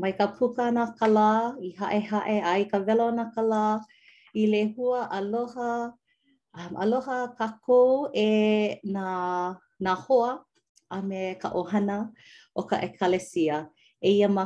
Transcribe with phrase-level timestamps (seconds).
[0.00, 3.76] mai ka puka na ka lā, i hae hae a ka velo na ka lā,
[4.32, 5.92] i le hua aloha,
[6.56, 7.48] um, aloha ka
[8.16, 8.30] e
[8.94, 9.06] na,
[9.84, 10.32] na hoa
[10.88, 11.98] a me ka ohana
[12.56, 13.68] o ka ekalesia.
[14.00, 14.44] E ia ma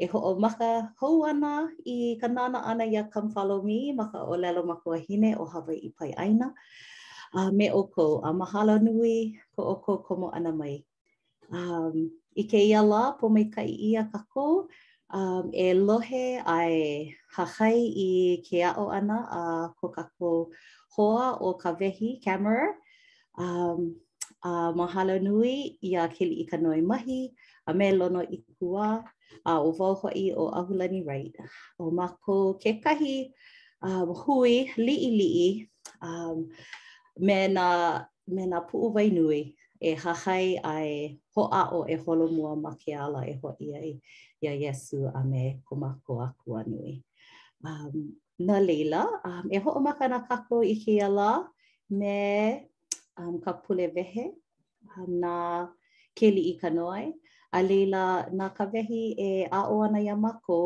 [0.00, 3.92] e ho o maka hou ana i ka nana ana i a come follow me,
[3.92, 6.48] maka o lelo ma kua hine o hawai i pai aina.
[7.36, 10.76] Uh, me o kou, a mahalo nui ko o kou komo ana mai.
[11.52, 14.68] Um, i ke ia la po mai ka i ia kako
[15.12, 17.76] um, e lohe ai hahai
[18.08, 18.10] i
[18.46, 20.30] ke ao ana a uh, ko kako
[20.96, 22.68] hoa o ka vehi camera
[23.44, 23.92] um,
[24.44, 27.20] a mahalo nui i a kili i ka noi mahi
[27.70, 28.88] a me lono i kua
[29.48, 31.34] a uh, o vau hoi o ahulani raid
[31.80, 33.16] o mako ke kahi
[33.88, 35.50] um, hui li i li i
[36.08, 36.48] um,
[37.26, 37.66] me na
[38.34, 39.40] me na puu vai nui
[39.82, 43.68] e hahai ai ho a o e holo mua ma ke ala e hoa i
[43.80, 43.90] ai
[44.44, 46.94] ia Yesu a me kumako a kuanui.
[47.70, 48.12] Um,
[48.46, 51.30] na leila, um, e hoa maka na kako i ke ala
[51.98, 52.14] me
[53.18, 54.26] um, ka pule vehe
[54.96, 55.34] um, na
[56.18, 57.06] keli i kanoai.
[57.52, 58.02] A leila,
[58.38, 60.58] na ka vehi e ao ana i amako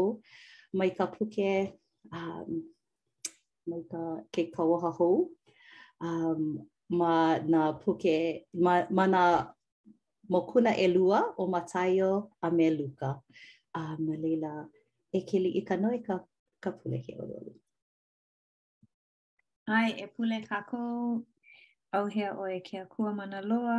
[0.77, 1.50] mai ka puke
[2.12, 2.62] um,
[3.69, 4.00] mai ka
[4.33, 5.31] ke kawaha hou.
[6.00, 9.23] Um, ma na puke ma, ma na
[10.31, 13.19] mokuna elua o matayo a me a
[13.75, 14.69] uh, ma leila
[15.12, 16.15] e kili i ka noi ka
[16.62, 17.55] ka pule ke ololi
[19.77, 20.83] ai e pule ka ko
[21.95, 23.78] au hea o e kia kua mana loa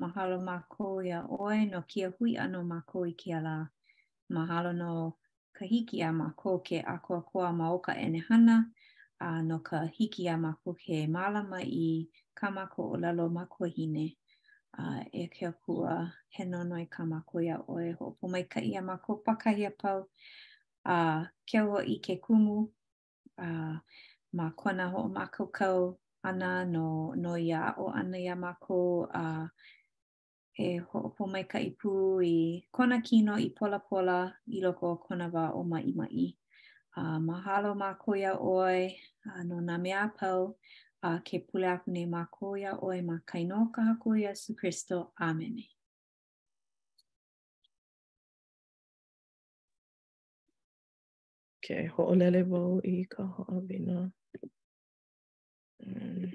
[0.00, 3.56] mahalo ma ko ia oe no kia hui ano ma ko i kia la
[4.34, 4.90] mahalo no
[5.56, 8.56] ka hiki a ma ko ke a koa koa ma oka ene hana
[9.20, 11.88] a no ka hiki a ma ko ke malama i
[12.44, 14.06] kamako o lalo makohine
[14.78, 18.60] a uh, e ke apua he nono i kamako ia oe ho po mai ka
[18.60, 20.00] ia mako pakahi a pau
[20.84, 22.58] a uh, ke o i ke kumu
[23.40, 23.76] a uh,
[24.36, 29.48] ma kona ho makaukau ana no no ia o ana ia mako a uh,
[30.58, 32.34] e ho mai ka ipu i
[32.76, 34.18] kona kino i pola pola
[34.52, 36.36] i loko o kona wa o mai mai
[36.96, 38.80] a uh, mahalo ma koia oi
[39.28, 40.40] a uh, no na mea pau
[41.04, 45.12] a ke pule aku ne mākou o e mā kainoka haku su Kristo.
[45.20, 45.58] Amen.
[51.60, 54.10] Ke ho'olele wau i ka ho'awina.
[55.86, 56.30] Mm.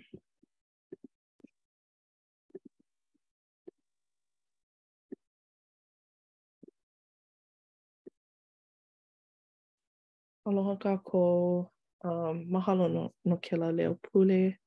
[10.45, 11.69] Aloha kākou
[12.03, 14.57] um, mahalo no, no kela leo pule.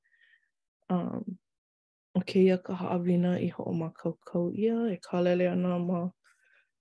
[0.91, 1.25] Um,
[2.15, 5.78] o keia ka haawina i ho o ma kau kau ia, e ka lele ana
[5.78, 6.09] ma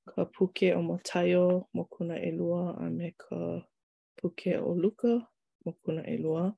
[0.10, 3.64] ka puke o ma taio mo kuna e lua a me ka
[4.20, 5.24] puke o luka
[5.66, 6.54] mo kuna e lua.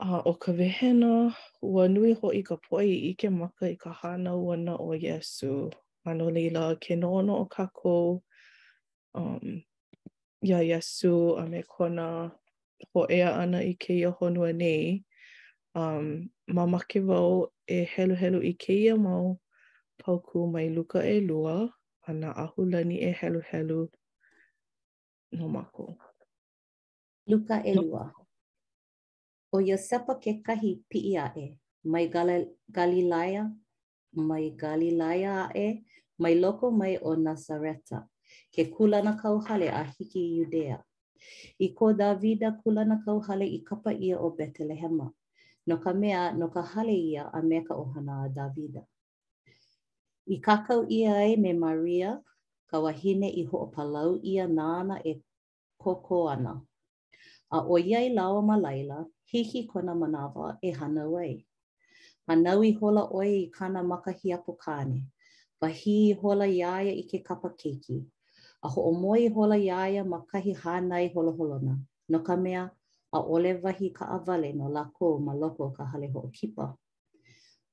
[0.00, 3.92] Uh, o ka vehena, ua nui ho i ka poi i ke maka i ka
[3.92, 5.68] hana wana o Yesu.
[6.06, 8.22] Ano leila, ke noono o kako,
[9.14, 9.60] um,
[10.42, 12.06] ya Yesu a me kona
[12.94, 15.02] ho ea ana i ke ia honua nei.
[15.74, 16.06] Um,
[16.54, 17.34] ma make wau
[17.66, 19.26] e helu helu i ke ia mau
[20.00, 21.56] pauku mai luka e lua
[22.08, 23.80] a na ahu lani e helu helu
[25.36, 25.86] no mako.
[27.30, 28.04] Luka e lua.
[29.54, 31.56] O Iosepa ke kahi pi ia e,
[31.92, 32.30] mai Gal
[32.76, 33.42] Galilaya,
[34.28, 35.84] mai Galilaya e,
[36.22, 37.98] mai loko mai o Nazareta.
[38.54, 40.82] ke kulana kauhale a hiki i Judea.
[41.58, 45.12] I ko Davida kulana kauhale i kapa ia o Betelehema,
[45.66, 48.84] no ka mea no ka hale ia a me ka ohana a Davida.
[50.30, 52.20] I kakau ia e me Maria,
[52.70, 55.14] ka wahine i ho'opalau ia nana e
[55.80, 56.62] koko ana.
[57.50, 61.46] A o iai lawa ma laila, hiki kona manawa e hana wai.
[62.28, 65.02] Manau i hola oe i kana makahi apokane,
[65.60, 68.04] wahi i hola iaia i ke kapa keiki,
[68.62, 71.78] a ho o moi hola iaia ma kahi hānai holoholona.
[72.08, 72.64] No ka mea,
[73.12, 76.74] a ole wahi ka awale no lako ma loko ka hale ho kipa.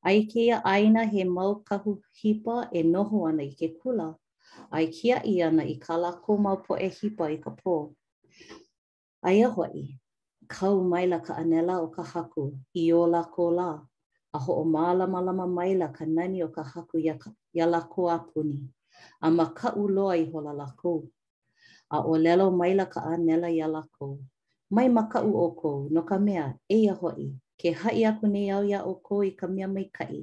[0.05, 4.15] Ai kia aina he mau kahu hipa e noho ana i ke kula.
[4.71, 7.95] Ai kia i ana i ka lako mau po e hipa i ka pō.
[9.25, 9.97] Ai a hoi,
[10.47, 13.71] kau maila ka anela o ka haku i o lako la.
[14.35, 17.17] A ho o maalama lama maila ka nani o ka haku ia,
[17.53, 18.75] ia lako a puni.
[19.27, 20.92] a ma ka uloa i hola lako.
[21.95, 24.07] A o lelo maila ka anela i a lako.
[24.75, 26.45] Mai ma ka uoko no ka mea
[26.75, 27.25] e ia hoi.
[27.59, 30.18] Ke hai aku nei au ia oko i ka mea mai kai.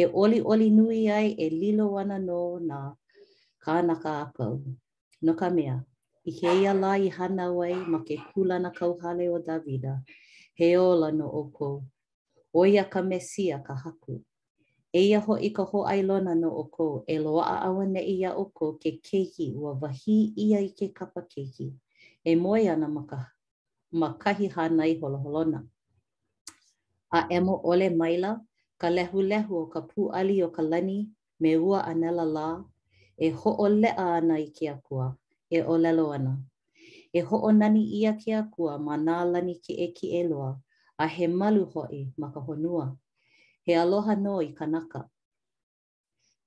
[0.00, 2.78] E oli oli nui ai e lilo wana no na
[3.62, 4.56] ka anaka apau.
[5.24, 5.76] No ka mea,
[6.28, 9.94] i he ia la i hana wai ma ke kulana kauhale o Davida.
[10.58, 11.68] He ola no oko.
[12.60, 14.14] Oia ka mesia ka Ka haku.
[14.96, 18.90] eia hoʻi ka hoʻailona no o kou e loaʻa au ne ia o kou ke
[19.06, 21.66] kehi ua wahī ia i ke kapa kehi
[22.24, 25.58] e moe ana maka, ka ma kahi hānai holoholona.
[27.10, 28.30] A emo ole maila,
[28.80, 30.98] ka lehu lehu o ka pūali o ka lani,
[31.42, 32.48] me ua anela lā,
[33.18, 35.06] e ho o lea ana i ke akua,
[35.50, 36.34] e o lelo ana.
[37.12, 40.52] E ho o nani ia ke akua ma nā lani ke eki e loa,
[40.98, 42.96] a he malu hoi ma ka honua.
[43.66, 45.00] he aloha no i naka.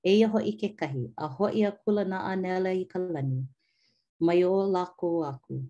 [0.02, 3.44] E ia hoi ke kahi, a hoi a kula na anela i kalani,
[4.20, 5.60] mai o lako aku.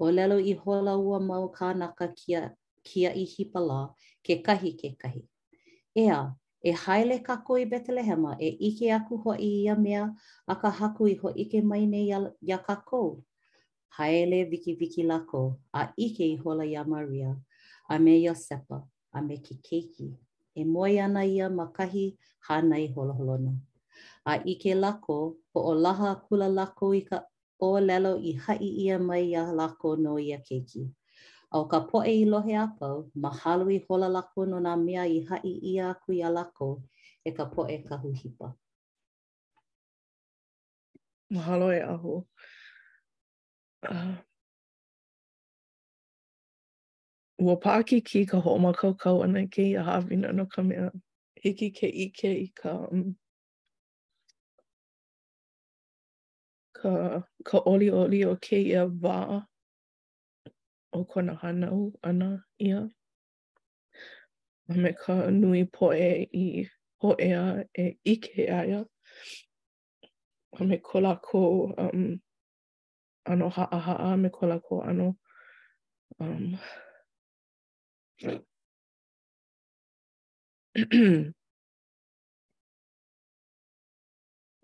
[0.00, 2.52] O lelo i hola ua mau naka kia,
[2.82, 3.94] kia i hipa la,
[4.26, 5.22] ke kahi ke kahi.
[5.96, 6.34] Ea,
[6.64, 10.10] e haile kako i Betelehema e ike aku ho i a mea
[10.48, 13.22] a ka haku i ho ike mai ne ia, ia kako.
[13.96, 17.36] Haele viki viki lako a ike i hola ia Maria
[17.88, 18.82] a me sepa,
[19.14, 20.18] a me ki keiki.
[20.54, 22.04] e moe ana ia ma kahi
[22.48, 23.52] hānei holoholono.
[24.24, 27.18] A i ke lako, po o laha kula lako i ka
[27.60, 30.84] o lelo i hai ia mai ia lako no ia keiki.
[31.52, 35.20] A o ka poe i lohe apau, mahalo i hola lako no nā mea i
[35.28, 36.82] hai ia aku ia lako
[37.26, 38.52] e ka poe ka huhipa.
[41.32, 42.24] Mahalo e aho.
[43.88, 44.18] Uh, ah.
[47.38, 50.62] ua pāki ki ka ho ma kau kau ana ke i a hawina no ka
[50.68, 50.86] mea
[51.42, 53.04] hiki ke ike i ka um,
[56.78, 56.94] ka,
[57.50, 59.20] ka oli oli o ke i a wā
[60.98, 61.78] o kona hanau
[62.10, 62.80] ana e ia
[64.74, 66.10] a me ka nui poe
[66.42, 66.48] i
[67.04, 67.46] hoea
[67.84, 68.82] e ike aia
[70.58, 71.46] a me ko lako
[71.86, 72.10] um,
[73.30, 75.10] ano haa haa me ko lako ano
[76.18, 76.52] um,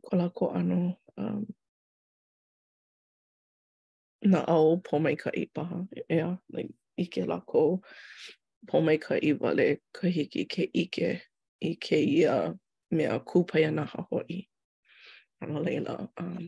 [0.02, 1.46] ko la ko ano um,
[4.22, 7.78] na au po mai ka i paha e a like, ike la ko
[8.66, 9.66] po mai ka i wale
[9.96, 11.10] ka hiki ke ike
[11.62, 12.34] i ke ia
[12.96, 14.36] mea kūpaya na hahoi
[15.42, 16.42] ano leila um,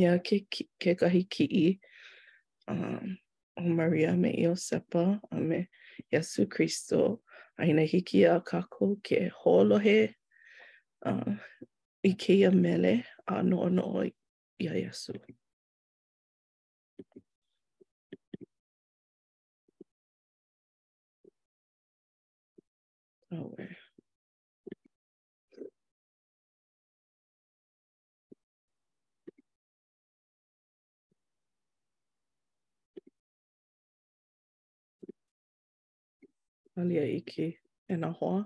[0.00, 1.80] yeah, ke, ke, ke kahi
[2.64, 3.18] Um,
[3.60, 5.68] o Maria me i o sepa a me
[6.10, 7.20] Yesu Kristo.
[7.60, 10.14] Aina hiki a kako ke holohe
[11.04, 11.36] uh,
[12.02, 14.00] i keia mele a no no
[14.58, 15.12] ia Yesu.
[23.32, 23.76] Oh, where?
[36.80, 37.48] alia iki
[37.92, 38.40] e nā hoa.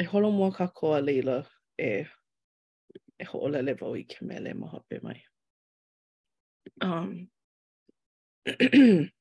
[0.00, 1.36] E holo mua ka koa leila
[1.88, 1.90] e
[3.20, 5.20] e ho'olele vau i ke mele maha pe mai.
[6.84, 7.28] um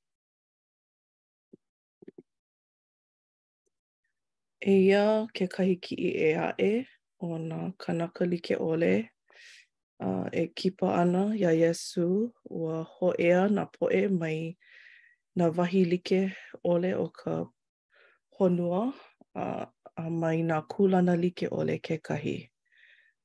[4.65, 6.85] e ia ke kahi ki i e a e
[7.19, 9.11] o nā kanaka li ke ole
[9.99, 14.57] uh, e kipa ana ia Yesu ua ho ea nā poe mai
[15.35, 16.31] na wahi li ke
[16.63, 17.43] ole o ka
[18.39, 18.93] honua
[19.35, 19.65] a,
[20.21, 22.49] mai na kulana li ke ole ke kahi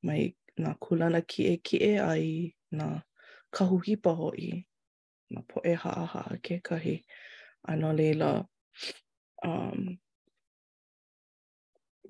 [0.03, 3.03] mai na kulana ki e ki e ai na
[3.55, 4.49] kahuhipa hoʻi
[5.31, 5.91] ma poʻe ha
[6.43, 6.95] kekahi
[7.71, 8.31] a no leila
[9.47, 9.95] um,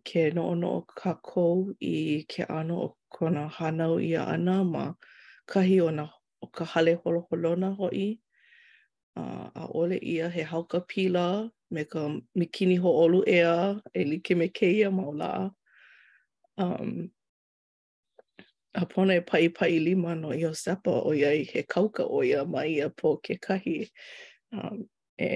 [0.08, 1.56] ke no no noʻonoʻo kākou
[1.92, 4.86] i ke ano o kona hānau ia ana ma
[5.52, 6.06] kahi o, na,
[6.44, 8.08] o ka hale holoholona hoʻi
[9.22, 11.26] uh, a ole ia he hauka pila
[11.74, 12.02] me ka
[12.38, 15.54] mikini hoʻolu ʻea e ke me kēia maulaʻa
[16.58, 17.14] um,
[18.76, 22.62] hapone pai pai lima no i o sepa o iai he kauka o ia ma
[22.76, 23.88] ia po ke kahi
[24.52, 24.84] um,
[25.18, 25.28] e,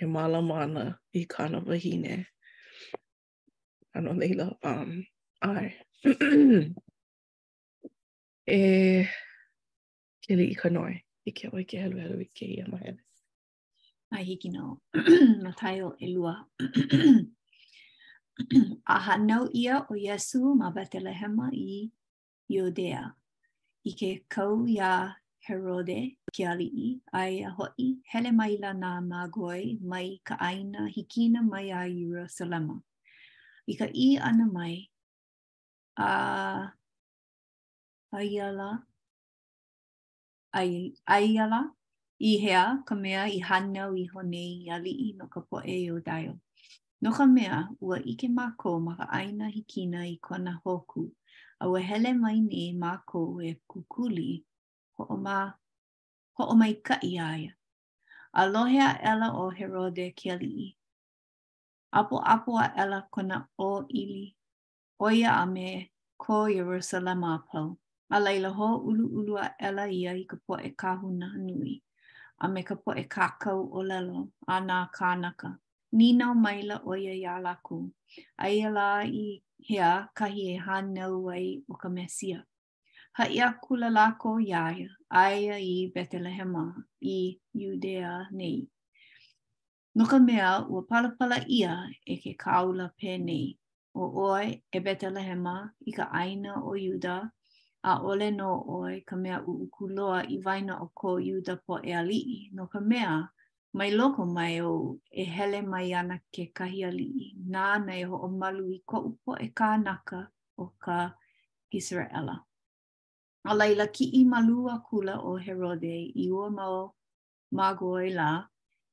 [0.00, 2.26] e malamana i kāna wahine.
[3.94, 5.04] Ano leila, um,
[5.42, 5.74] ai.
[8.56, 8.60] e
[10.26, 13.00] kele i ka noe, i ke oi ke helu helu i ke ia ma hele.
[14.12, 14.80] Ai hiki no,
[15.46, 16.36] ma tai o e lua.
[18.92, 21.88] a hanau ia o Yesu ma Bethlehem i
[22.52, 23.04] Iodea.
[23.88, 25.16] I ke kau ia
[25.46, 31.40] Herode ki alii ai a hoi hele mai la nā māgoi mai ka aina hikina
[31.52, 32.76] mai a Yerusalema.
[33.72, 34.74] I ka i ana mai
[35.96, 36.10] a
[38.20, 38.70] aiala
[40.60, 41.60] ai aiala
[42.30, 46.34] i hea ka mea i hanau i honei i alii no ka poe o Dio.
[47.06, 51.02] No ka mea, ua ike mako ma ka aina hikina i kona hoku,
[51.62, 54.30] a ua hele mai ni mako e kukuli
[54.96, 55.36] ho o ma,
[56.36, 57.52] ho o mai ka i aia.
[58.34, 60.58] A lohe a ela o Herode Kelly.
[61.98, 63.36] Apo apo a ela kona
[63.66, 64.24] o ili,
[65.06, 65.66] oia a me
[66.22, 67.68] ko Jerusalem a pau.
[68.10, 71.74] A leila ho ulu ulu a ela ia i ka po e kahuna nui,
[72.42, 75.50] a me ka po e kakau o lelo, a nā kānaka.
[75.96, 77.88] nina maila o ia ia laku.
[78.36, 82.40] A ia la i hea kahi e hanau ai o ka mesia.
[83.16, 86.64] Ha ia kula lako iaia, aia i Betelehema,
[87.00, 87.18] i
[87.60, 88.58] Judea nei.
[89.96, 91.72] No ka mea ua palapala ia
[92.04, 93.46] e ke kaula pē nei.
[93.96, 95.54] O oi e Betelehema
[95.90, 97.16] i ka aina o Juda,
[97.88, 98.50] a ole no
[98.82, 102.50] oi ka mea uukuloa i vaina o ko Juda po e alii.
[102.52, 103.24] No mea
[103.78, 104.72] mai loko mai o
[105.22, 107.36] e hele mai ana ke kahi alii.
[107.54, 110.20] Nā nei ho o malu i ko upo e kā naka
[110.62, 110.98] o ka
[111.78, 112.36] Israela.
[113.44, 116.78] A leila ki i malu a kula o Herode i ua mao
[117.58, 118.30] mago e la,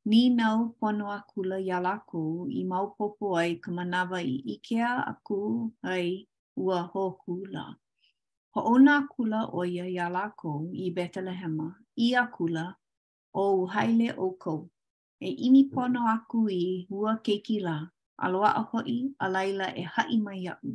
[0.09, 2.23] ni nau pono a kula i alaku
[2.61, 5.39] i mau popo ai ka manawa i ikea a ku
[5.95, 6.27] ai
[6.65, 7.63] ua ho kula.
[8.53, 10.51] Ho o nā kula o ia i alaku
[10.85, 12.65] i Bethlehema i a kula
[13.33, 14.59] o haile o kou
[15.27, 17.75] e imi pono aku i hua keiki la,
[18.17, 20.69] a loa a hoi a laila e hai mai au.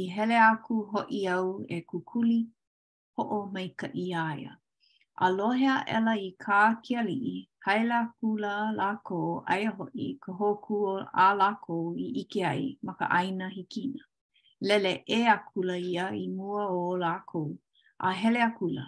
[0.00, 1.46] I hele aku hoi au
[1.76, 2.40] e kukuli
[3.14, 4.52] ho o mai ka iaia.
[5.26, 7.32] Alohea ela i ka kia lii,
[7.64, 9.18] haila kula lako
[9.52, 10.94] aia hoi ka hōku o
[11.48, 11.74] a ko
[12.06, 14.02] i ike ai ma ka aina hikina.
[14.66, 17.42] Lele e akula ia i mua o lako,
[18.08, 18.84] a hele akula,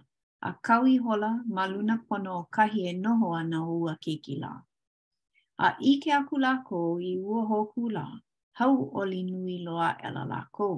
[0.49, 4.37] a kau i hola ma luna pono o kahi e noho ana o ua kiki
[4.45, 4.65] lako.
[5.59, 8.05] A ike aku lako i ua hoku la,
[8.59, 10.69] hau oli nui loa ela lako.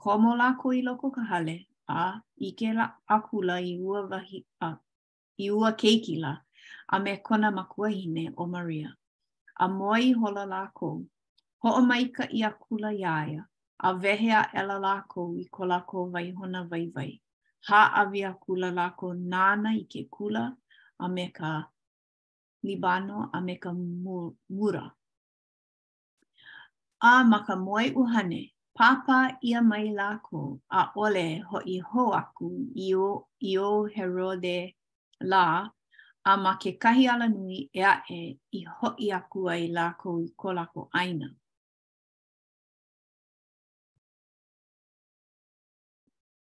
[0.00, 1.56] Komo lako i loko ka hale,
[1.88, 4.68] a ike la aku la i ua, vahi, a,
[5.46, 6.32] i ua keiki la,
[6.88, 8.90] a me kona makuahine o Maria.
[9.56, 10.88] A moa i hola lako,
[11.62, 13.42] ho o maika i a kula iaia,
[13.78, 17.10] a vehe a ela lako i ko lako vaihona vaivai.
[17.68, 20.44] Ha avi a kula lako nana i ke kula,
[20.98, 21.50] a me ka
[22.64, 24.84] libano a me ka mura.
[27.02, 28.40] A ma moe uhane,
[28.76, 30.40] papa ia mai lako
[30.70, 34.56] a ole ho i ho aku i o, i o herode
[35.20, 35.68] la
[36.24, 40.10] a ma ke kahi ala nui e a e i ho i aku ai lako
[40.24, 41.28] i ko lako aina.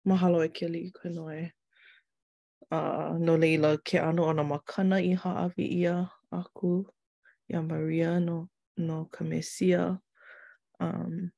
[0.08, 1.44] Mahalo e ke li koe
[2.74, 6.86] uh, no leila ke ano ana makana i haawi ia aku
[7.52, 9.26] i a Maria no, no ka
[10.82, 11.30] Um,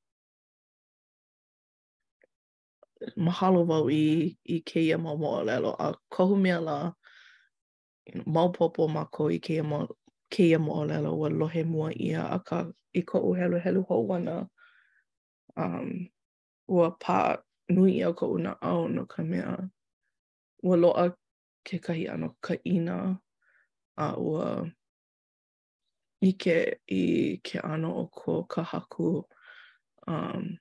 [3.14, 5.70] mahalo wau i, i ke ia mau mo alelo.
[5.78, 6.92] A kohu mea la
[8.26, 9.86] mau popo mako i ke ia mo,
[10.32, 12.38] ke ia mo alelo wa lohe mua ia a
[12.94, 14.48] i ko u helu helu hou ana
[15.56, 16.08] um,
[16.66, 17.38] ua pa
[17.70, 19.68] nui ia ko na au no ka mea.
[20.64, 21.14] loa
[21.66, 23.18] kekahi ano kaina
[23.98, 24.70] a ua
[26.22, 27.02] ike i
[27.42, 29.24] ke ano o ko ka haku
[30.06, 30.58] um,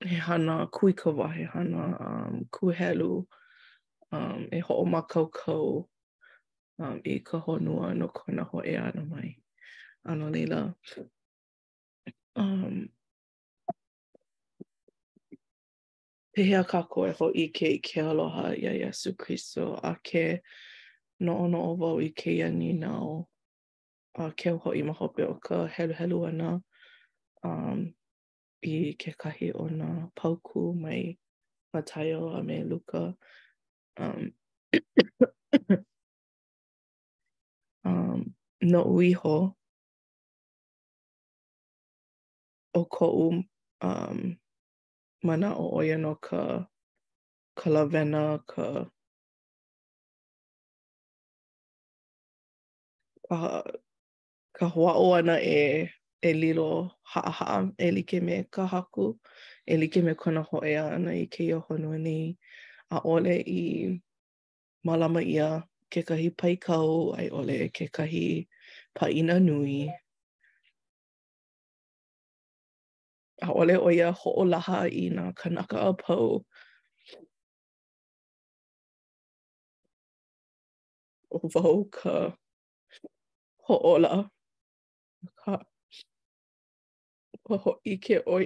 [0.00, 3.24] he hana kui ka wahe hana um, kuhelu
[4.12, 5.88] um, e ho o ma kau kau
[6.78, 9.36] um, i ka honua no kona ho e ana mai
[10.04, 10.74] ano leila
[12.36, 12.84] um,
[16.32, 20.40] pehea kako e hoi ke i ke aloha i a Yesu Christo a ke
[21.26, 23.28] noo noo wau i ke iani nao
[24.14, 26.52] a ke hoi maho pe o ka helu helu ana
[27.42, 27.82] um,
[28.62, 31.18] i ke kahi o na pauku mai
[31.74, 33.02] matayo a me luka
[33.98, 34.30] um,
[37.90, 38.24] um,
[38.62, 39.54] no uiho
[42.74, 43.10] o ko
[43.82, 44.38] um,
[45.22, 46.66] mana o ia no ka
[47.54, 48.88] ka lavena ka
[53.28, 53.62] ka
[54.56, 56.72] ka hoaʻo ana e e lilo
[57.12, 59.06] ha ha e like me ka haku
[59.68, 62.24] e like me kona hoʻea ana i kēia honua nei
[62.94, 64.00] a ole i
[64.86, 65.48] malama ia
[65.92, 68.24] ke kekahi paikau a ʻole e kekahi
[68.96, 69.78] paʻina nui
[73.42, 76.40] haole o ia ho'olaha i nga kanaka a pau.
[81.30, 82.14] O vau ka
[83.68, 84.24] ho'ola.
[85.42, 85.60] Ka
[87.50, 88.44] waho i ke oi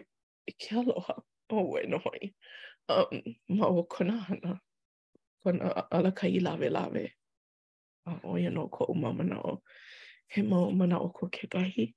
[0.50, 1.14] i ke aloha.
[1.50, 2.30] O oh, wei nohoi.
[2.88, 3.20] Um,
[3.58, 4.58] ma o kona hana.
[5.44, 7.04] Kona ala ka i lawe lawe.
[8.06, 9.60] A oia no ko umamana o.
[10.28, 11.92] He mau mana o ko ke bahi.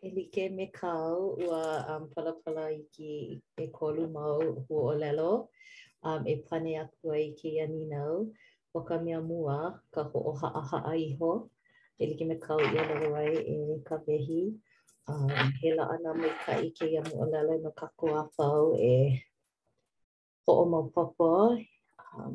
[0.00, 1.62] E like me kau ua
[1.92, 3.10] um, pala i ki
[3.56, 5.32] e kolu mau hu o lelo
[6.08, 8.14] um, e pane aku ai ki ani nau
[8.76, 9.56] o ka mea mua
[9.94, 11.30] ka ho o haa haa iho
[12.00, 13.56] e like me kau i alo ai e
[13.88, 14.40] ka behi
[15.10, 15.28] um,
[15.60, 18.62] he la ana mai ka i ki amu o lelo no ka ko a pau
[18.94, 18.96] e
[20.44, 21.32] ho o mau papa
[22.16, 22.32] um,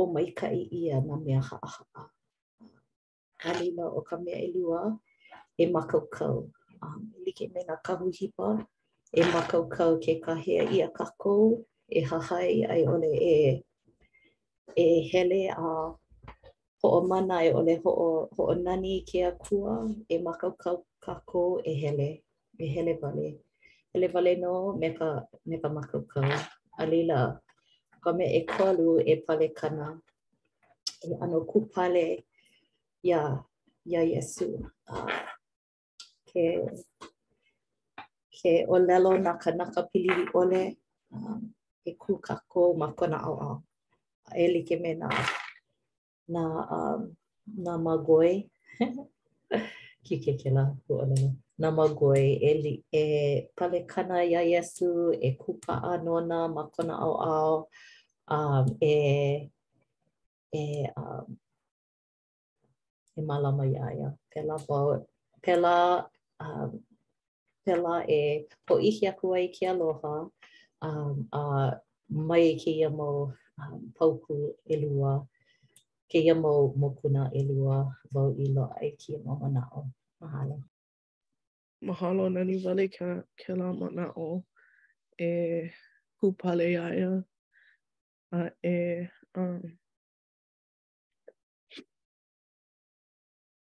[0.00, 2.06] o mai ka i ia na mea haa haa
[3.42, 4.80] Kalima o ka mea ilua.
[4.88, 4.96] E
[5.58, 6.50] e makaukau.
[6.82, 8.48] Um, like me nga kahuhipa,
[9.18, 9.62] e kau
[10.04, 11.46] ke kahea i a kakou,
[11.88, 13.62] e hahai ai ole e,
[14.84, 15.94] e hele a
[16.86, 19.74] o mana e ole ho'o ho nani ke a kua,
[20.10, 20.16] e
[20.62, 22.10] kau kakou e hele,
[22.58, 23.28] e hele vale.
[23.94, 25.08] Hele vale no me ka,
[25.48, 26.26] me ka makaukau.
[26.80, 27.20] A leila,
[28.02, 29.86] ka me e kualu e pale kana,
[31.06, 32.26] e ano kupale
[33.02, 33.38] ya,
[33.84, 34.58] ya Yesu.
[34.88, 35.08] Uh,
[36.34, 36.46] ke
[38.34, 40.62] ke olelo na kanaka pili ole
[41.14, 41.54] um,
[41.88, 43.56] e ku kako ma kona au au.
[44.26, 45.08] A e like me na
[46.34, 46.42] na
[46.76, 47.00] um,
[47.64, 48.32] na magoe
[50.04, 51.30] ki ke ke la ku olelo.
[51.62, 53.04] Na magoe e li e
[53.56, 57.54] pale kana ya yesu e ku pa anona ma kona au au
[58.36, 58.94] um, e
[60.50, 60.62] e
[61.00, 61.26] um,
[63.14, 64.10] e malama ia ia.
[64.34, 64.56] Pela,
[65.44, 65.76] pela
[66.44, 66.80] um,
[67.64, 70.28] pela e po ihi aku i ki aloha
[70.84, 71.72] um, a uh,
[72.12, 75.24] mai e ki ia mo um, pauku e lua
[76.10, 79.88] ke ia mo mokuna e lua vau i lo ai ki ia mo mana o
[80.20, 80.58] mahalo
[81.80, 84.44] mahalo nani wale ke, ke la mo na o
[85.20, 85.70] e
[86.20, 87.24] kupale aia
[88.32, 89.62] a e um,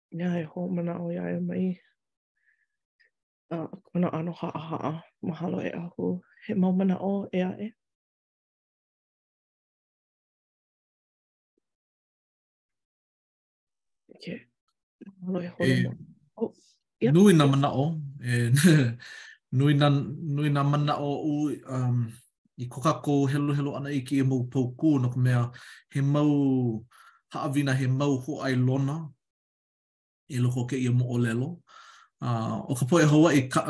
[0.08, 1.76] Nā e hō mana o iai mai.
[3.50, 4.92] kona ano haa haa
[5.24, 7.66] mahalo e ahu he maumana o e ae.
[14.14, 14.38] Okay.
[15.20, 15.88] Mahalo e hore e
[16.36, 16.52] oh,
[17.14, 17.84] Nui na mana o.
[18.26, 18.30] E,
[19.56, 19.86] nui, na,
[20.36, 21.96] nui na mana o u um,
[22.56, 25.42] i koka ko helo helo ana i ki e mau pau kū no ka mea
[25.92, 26.32] he mau
[27.32, 28.96] haawina he mau ho ai lona
[30.28, 31.50] e loko ke i mo o lelo.
[32.24, 33.60] uh, o ka poe hoa i ka,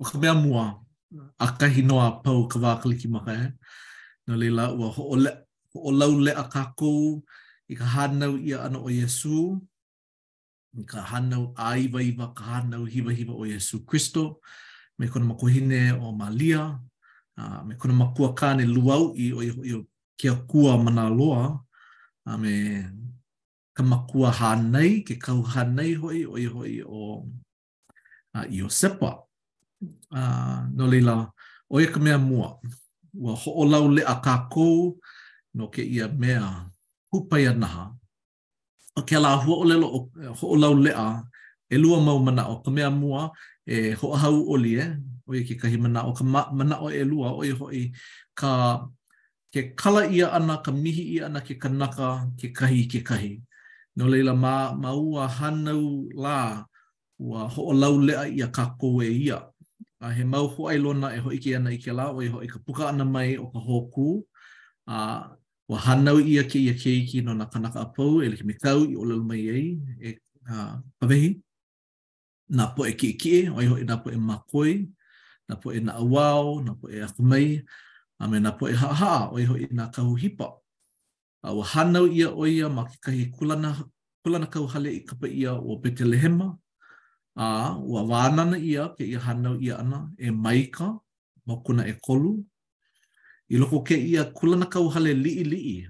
[0.00, 0.64] o ka mea mua
[1.38, 3.46] a kahi noa pau ka wākaliki maka e.
[4.28, 5.02] Nō leila, ua ho
[5.80, 7.18] o lau le a kākou
[7.70, 9.58] i ka hānau ia ana o Yesu,
[10.78, 14.38] i ka hānau iwa iva, ka hānau hiva hiva o Yesu Kristo,
[14.98, 16.78] me kona makuhine o Malia,
[17.38, 19.82] uh, me kona makua kāne luau i o, i o
[20.18, 21.54] kia kua mana loa,
[22.26, 22.36] uh,
[23.80, 27.24] ka makua hānei, ke kau hānei hoi, oi hoi o
[28.36, 29.12] uh, Iosepa.
[30.12, 31.32] Uh, no leila,
[31.72, 32.60] oi ka mea mua,
[33.16, 33.64] ua ho'o
[33.96, 35.00] le a kākou,
[35.56, 36.68] no ke ia mea
[37.08, 37.88] hupai anaha.
[38.96, 39.86] O ke ala hua o lelo,
[40.28, 41.24] ho'o lau le a,
[41.72, 43.30] e lua mau mana o ka mea mua,
[43.64, 44.84] e ho'a hau oli e,
[45.24, 47.90] oi ke kahi mana o ka ma, mana o e lua, oi hoi
[48.36, 48.84] ka
[49.54, 53.40] ke kala ia ana, ka mihi ia ana, ke kanaka, ke kahi, ke kahi.
[53.96, 56.64] no leila ma ma ua hanau la
[57.18, 59.38] ua ho o lau lea ia ka ko e ia
[60.00, 60.76] a he mau ho ai
[61.16, 63.36] e ho ike ana i ke la o i ho i ka puka ana mai
[63.36, 64.24] o ka hoku
[64.86, 65.26] a
[65.68, 68.54] ua hanau ia ke ia ke iki no na kanaka a pau e leke me
[68.54, 69.66] tau i o lau mai ei
[70.08, 71.30] e a, pavehi
[72.56, 74.72] na po e ki i kie o i ho i po e makoi
[75.48, 77.48] na po e na awao na po e akumei
[78.22, 80.59] a me na po e ha haa o i ho na kahu hipa
[81.42, 83.76] a wa hanau ia o ma ke kahi kulana,
[84.24, 86.56] kulana kau hale i kapa ia o lehema,
[87.36, 90.98] a wa wānana ia ke ia hanau ia ana e maika
[91.46, 92.44] ma kuna e kolu,
[93.50, 95.86] i loko ke ia kulana kau hale lii lii,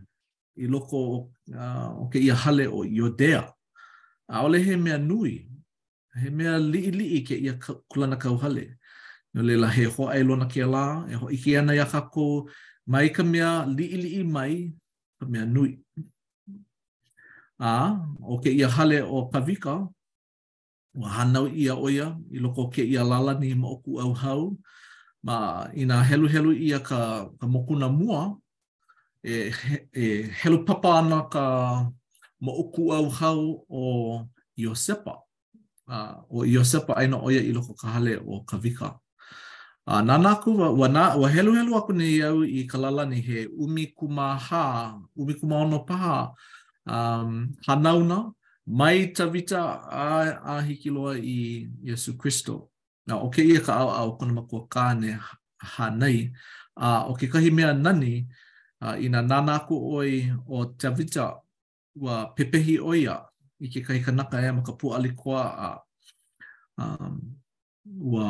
[0.59, 3.49] i loko uh, o ke ia hale o Iodea,
[4.31, 5.49] a ole he mea nui,
[6.15, 8.77] he mea lii lii ke ia kulana kau hale,
[9.31, 12.51] Nō leila he hoa e lona ke la, e hoa ike ana ia kako,
[12.91, 14.73] mai mea li ili i mai,
[15.29, 15.81] mea nui.
[17.61, 19.89] A, o ke ia hale o Pavika,
[20.97, 24.57] o hanau ia oia, i loko ke ia lalani ma oku au hau,
[25.23, 28.37] ma ina helu helu ia ka, ka mokuna mua,
[29.23, 29.53] e,
[29.95, 31.83] e helu papa ana ka
[32.41, 33.83] ma oku au hau o
[34.61, 35.15] Iosepa,
[35.89, 38.77] uh, o Iosepa aina oia i loko ka hale o Kavika.
[38.77, 38.89] Pavika.
[39.89, 43.47] a uh, nanaku wa wa, wa helu helu aku nei au i kalala ni he
[43.57, 44.65] umi kuma kumaha
[45.17, 46.33] umi kuma kumaono paha
[46.87, 48.33] um hanauna
[48.67, 50.09] mai tavita a
[50.53, 52.67] a hiki loa i Yesu Christo.
[53.07, 55.19] na o ke ia ka au au kona ma kua kane
[55.73, 56.29] ha nei
[56.77, 58.29] a uh, o ke kahi mea nani
[58.85, 60.13] a uh, ina nanaku oi
[60.47, 61.25] o tavita
[61.97, 63.17] wa pepehi oia
[63.65, 65.69] i ke kai kanaka e ma ka pu alikoa a
[66.85, 67.15] um
[68.13, 68.27] wa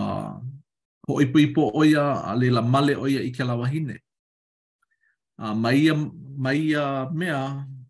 [1.06, 3.96] po ipo ipo oia a le male oia i ke la wahine.
[5.40, 5.94] A mai a,
[6.44, 6.60] mai
[7.18, 7.38] mea,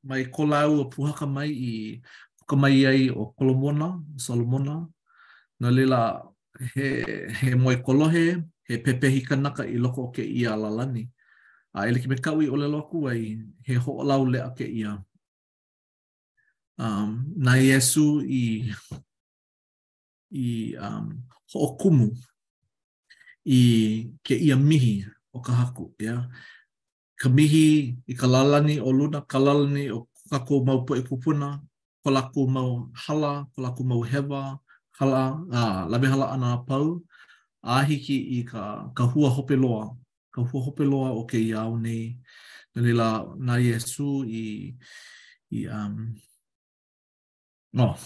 [0.08, 1.72] mai kolau a puhaka mai i
[2.38, 3.88] puka mai ai o Kolomona,
[4.24, 4.76] Solomona,
[5.60, 5.84] na le
[6.74, 6.88] he,
[7.38, 8.26] he moe kolohe,
[8.66, 11.04] he pepehi kanaka i loko o ke ia la lani.
[11.74, 14.64] A ele ki me kaui o le loku ai, he ho o lau lea ke
[14.66, 14.98] ia.
[16.80, 18.72] Um, na Yesu i,
[20.32, 21.18] i um,
[21.52, 22.08] ho o kumu,
[23.46, 23.60] i
[24.26, 24.94] ke ia mihi
[25.32, 25.94] o ka haku.
[25.98, 26.28] Yeah?
[27.20, 31.60] Ka mihi i ka lalani o luna, ka lalani o kako mau e kupuna,
[32.04, 32.70] ka lako mau
[33.06, 34.60] hala, ka lako mau hewa,
[34.98, 35.22] hala,
[35.52, 37.00] uh, labi hala ana a pau,
[37.64, 39.96] a ahiki i ka, ka hua hope loa,
[40.34, 42.16] ka hua hope loa o ke iau nei,
[42.74, 44.72] na lila na Yesu i,
[45.50, 46.14] i um,
[47.74, 47.96] no,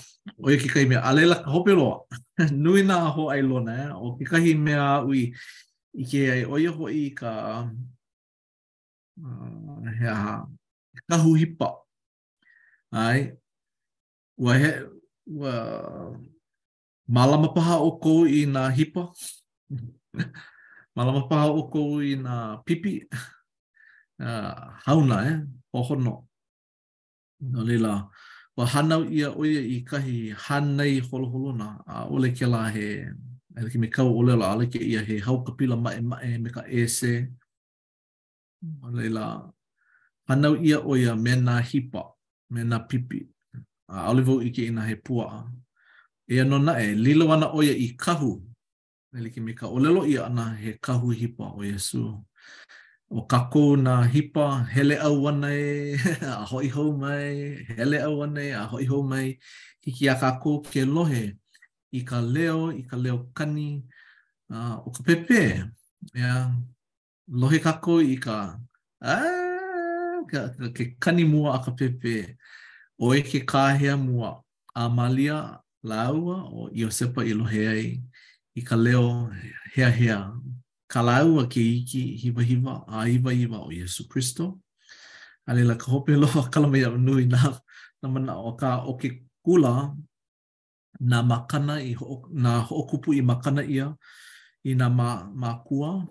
[0.45, 1.73] o e kikahi mea, alela ka hope
[2.63, 3.91] nui na ho ai lona, eh?
[4.05, 5.21] o kikahi mea ui
[6.03, 7.31] ike ke ai oia ho i ka
[9.21, 10.15] uh, ha,
[11.09, 11.69] ka huhipa.
[12.95, 13.35] Ai,
[14.39, 14.71] wa he,
[15.31, 15.53] ua,
[17.15, 19.03] malama paha o kou i nā hipa,
[20.97, 22.95] malama paha o kou i nā pipi,
[24.27, 25.39] uh, hauna, eh?
[25.75, 26.15] o no
[27.45, 27.99] Nō lila,
[28.59, 32.89] wa hanau ia oia i kahi hanai holoholona a ole ke la he
[33.59, 36.51] ele ke me kau ole la ale ke ia he hau kapila mae mae me
[36.57, 37.13] ka ese
[38.87, 39.25] a leila
[40.29, 42.03] hanau ia oia me na hipa
[42.53, 43.21] me na pipi
[43.95, 45.27] a ole vau ike ina he pua
[46.33, 48.33] e ano na e lilo ana oia i kahu
[49.19, 52.03] ele me ka olelo ia ana he kahu hipa o Yesu
[53.11, 55.97] o kako na hipa hele au ana e
[56.41, 57.29] a hoi hou mai
[57.77, 59.27] hele au ana e a hoi hou mai
[59.85, 61.23] hiki a kako ke lohe
[61.99, 63.69] i ka leo i ka leo kani
[64.55, 65.43] uh, o ka pepe
[66.21, 66.33] ia
[67.41, 68.37] lohe kako i ka
[69.15, 69.15] a
[70.31, 72.15] ka, ka ke kani mua a ka pepe
[73.05, 74.31] o e ke kāhea mua
[74.81, 75.39] a malia
[75.91, 77.87] laua o iosepa i lohe ai
[78.59, 79.07] i ka leo
[79.75, 80.19] hea hea
[80.95, 84.61] ka lau a ke iki hiwa hiwa a iwa iwa o Yesu Christo.
[85.47, 87.59] A lila ka hope loa kalamai a nui na,
[88.03, 89.91] na mana o ka o ke kula
[91.03, 93.91] na makana i ho, na hookupu i makana ia
[94.65, 96.07] i na ma, ma kua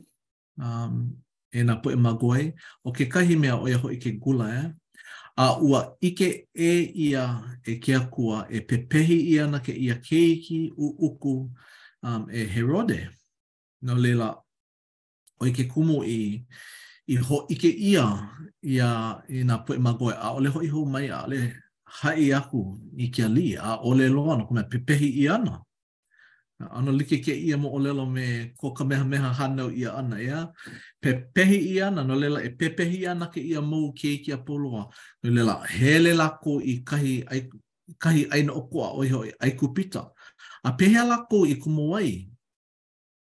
[0.59, 1.15] um,
[1.51, 2.51] e na poe ma goe.
[2.83, 4.59] O ke kahi mea o ia ho i ke kula e.
[4.67, 4.71] Eh?
[5.47, 6.75] A ua ike e
[7.07, 11.35] ia e kea kua e pepehi ia na ke ia keiki u uku
[12.03, 13.07] um, e Herode.
[13.83, 14.42] No leila,
[15.39, 16.45] o ke kumu i
[17.07, 18.05] i ho ike ia
[18.63, 18.89] ia
[19.29, 21.37] i na poe magoe a ole hoi ho mai a ole
[22.01, 22.61] hai aku
[22.97, 25.59] i ke ali a ole loa no kumea pepehi i ana.
[26.71, 30.47] Ano like ke ia mo olelo me ko ka meha meha hanau ia ana ia.
[31.01, 34.37] Pepehi ia ana no lela e pepehi i ana ke ia mou ke i kia
[34.37, 34.83] poloa.
[35.23, 37.41] No lela hele lako i kahi, ai,
[37.99, 40.03] kahi aina okoa oi hoi aiku pita.
[40.63, 42.11] A pehe lako i kumuai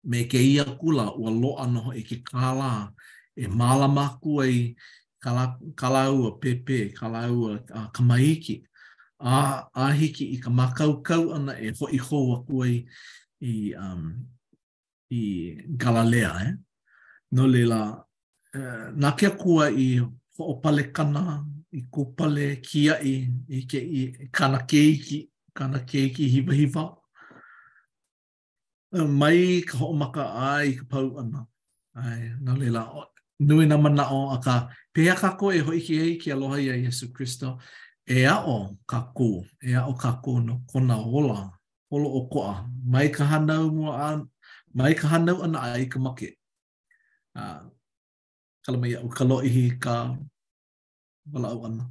[0.07, 2.93] me ke ia kula ua loa noho e ke kala
[3.35, 4.75] e mālama aku ai
[5.21, 8.63] kala, kalaua pepe, kalaua uh, kamaiki,
[9.21, 12.87] a, a hiki i ka makaukau ana e hoi hou aku ai
[13.43, 14.15] i, um,
[15.11, 15.23] i
[15.83, 16.33] Galalea.
[16.47, 16.53] Eh?
[17.35, 17.81] No lela,
[18.55, 19.99] uh, nā kia kua i
[20.39, 21.43] hoopale kana,
[21.75, 23.17] i kupale kia i,
[23.51, 26.87] i ke i kana keiki, kana keiki hiva hiva,
[28.93, 30.23] mai ka ho maka
[30.53, 31.41] ai ka pau ana
[32.03, 32.83] ai na lela
[33.49, 34.55] nui na mana o aka
[34.93, 37.49] pe aka ko e hoiki ai ki aloha ia Jesu Kristo
[38.07, 41.39] e a o ka ku e a o ka ku no kona ola
[41.91, 42.55] holo o koa
[42.93, 44.09] mai ka hanau mua a
[44.79, 46.29] mai ka hanau ana ai ka make
[47.41, 47.67] a
[48.65, 49.95] kala mai o ka loihi ka
[51.35, 51.85] wala o ana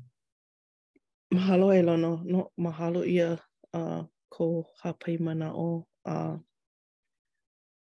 [1.36, 3.30] mahalo e lono no mahalo ia
[3.76, 4.02] a uh,
[4.34, 4.44] ko
[4.82, 6.36] hapai mana o uh,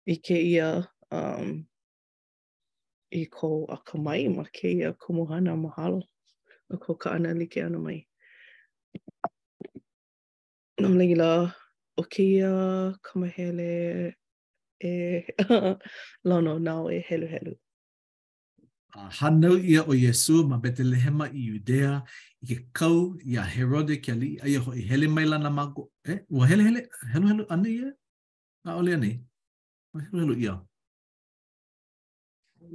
[0.06, 0.66] i kēia
[1.14, 1.56] um,
[3.14, 6.02] i ko a kamai ma kēia kumuhana mahalo
[6.70, 8.00] a ko ka ana like ana mai.
[10.80, 11.54] Nam leila,
[11.98, 14.14] o kēia kamahele
[14.82, 14.92] e
[16.28, 17.54] lono nao e helu helu.
[18.96, 22.02] Uh, a hanau ia o Yesu ma Betelehema i Judea
[22.42, 25.88] i ke kau i a Herode ki ali a iaho i hele mai lana mago.
[26.06, 27.92] Eh, ua hele hele, helu helu, anu ia?
[28.66, 29.16] A ole anei?
[29.96, 30.52] Mahelo ia.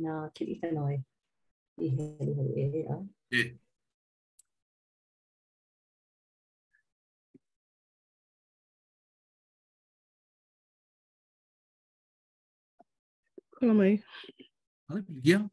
[0.02, 0.96] Nā, ki i whanoi.
[1.78, 2.96] I he lua e he a.
[3.30, 3.44] E.
[13.60, 13.92] Kona mai.
[14.90, 15.22] Hala, ia.
[15.40, 15.46] Yeah.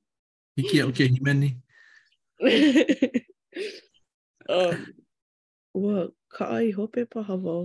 [0.64, 1.52] Iki au ke hi meni.
[4.48, 4.80] Um,
[5.76, 6.02] ua,
[6.32, 7.64] ka ai hope paha wau.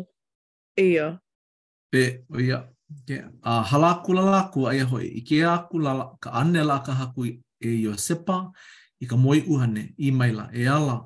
[0.82, 1.06] Ia.
[1.96, 2.48] E, o ia.
[2.50, 2.64] Yeah.
[3.08, 3.30] Yeah.
[3.44, 6.80] Uh, hala aku lala aku ai aho e i ke aku lala ka ane la
[6.86, 8.48] ka haku e i o sepa
[9.04, 11.04] i ka moi uhane i maila e ala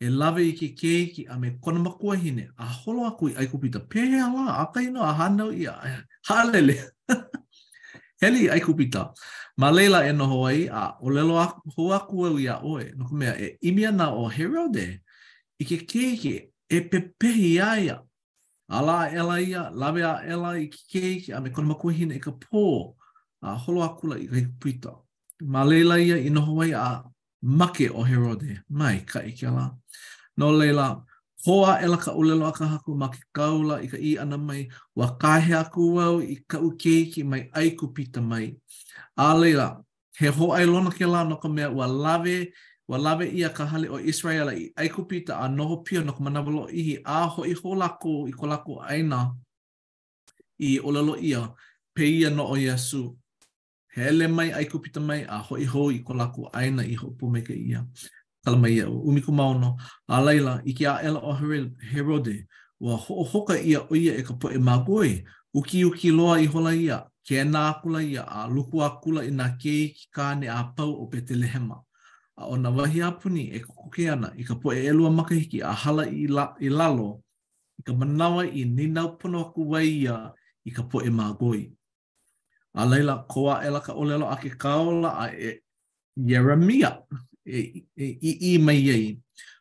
[0.00, 3.80] e lawe i ke keiki a me kona makua hine a holo aku i aikupita
[3.92, 5.74] pehe ala a ka ino a hanau i a
[6.28, 6.80] halele
[8.22, 9.12] heli i aikupita
[9.60, 12.84] ma leila e noho ai a o lelo aku hou aku e i a oe
[12.96, 14.86] no kumea e imia na o herode
[15.60, 16.34] i ke keiki
[16.76, 18.00] e pepehi aia
[18.68, 22.18] ala ela ia lawe a ela i ki ke ki a me kona makua hina
[22.20, 22.94] ka pō
[23.42, 24.94] a holo a kula i ka hikupuita.
[25.42, 27.04] Ma leila ia i noho ai a
[27.42, 29.74] make o Herode, mai ka i ke ala.
[30.38, 31.04] No leila,
[31.44, 34.66] hoa ela ka ulelo a ka haku ma ke kaula i ka i ana mai
[34.96, 38.56] wa kahe a ku wau i ka u ki mai ai kupita mai.
[39.16, 39.76] A leila,
[40.16, 42.48] he hoa ai lona ke la no ka mea ua lawe
[42.88, 46.68] wa lawe ia ka hale o Israel i aikupita a noho pio no ka manawalo
[46.68, 49.32] ihi a ho i ho lako i ko lako aina
[50.60, 51.48] i olalo ia
[51.94, 53.16] pe ia no o Yesu.
[53.88, 57.40] Hele mai aikupita mai a ho i ho i ko lako aina i ho pume
[57.46, 57.84] ke ia.
[58.44, 59.76] Kalama ia o umiku maono
[60.08, 61.32] a laila i ki a ela o
[61.92, 62.44] Herode
[62.80, 66.36] wa ho o hoka ia o ia e ka po e magoe uki uki loa
[66.40, 70.08] i hola ia ke nā kula ia a luku a kula i nā kei ki
[70.12, 71.83] kāne a pau o Betelehema.
[72.36, 76.06] a o na wahi apu e kukuke ana i ka poe elua makahiki a hala
[76.10, 77.20] i, la, i lalo
[77.78, 80.32] i ka manawa i ninau pono aku wai ia
[80.64, 81.70] i ka poe magoi.
[82.76, 85.50] A leila koa e laka o lelo a ke kaola a e
[86.28, 86.90] Yeremia
[87.44, 89.06] e, e, e, i i mai ei.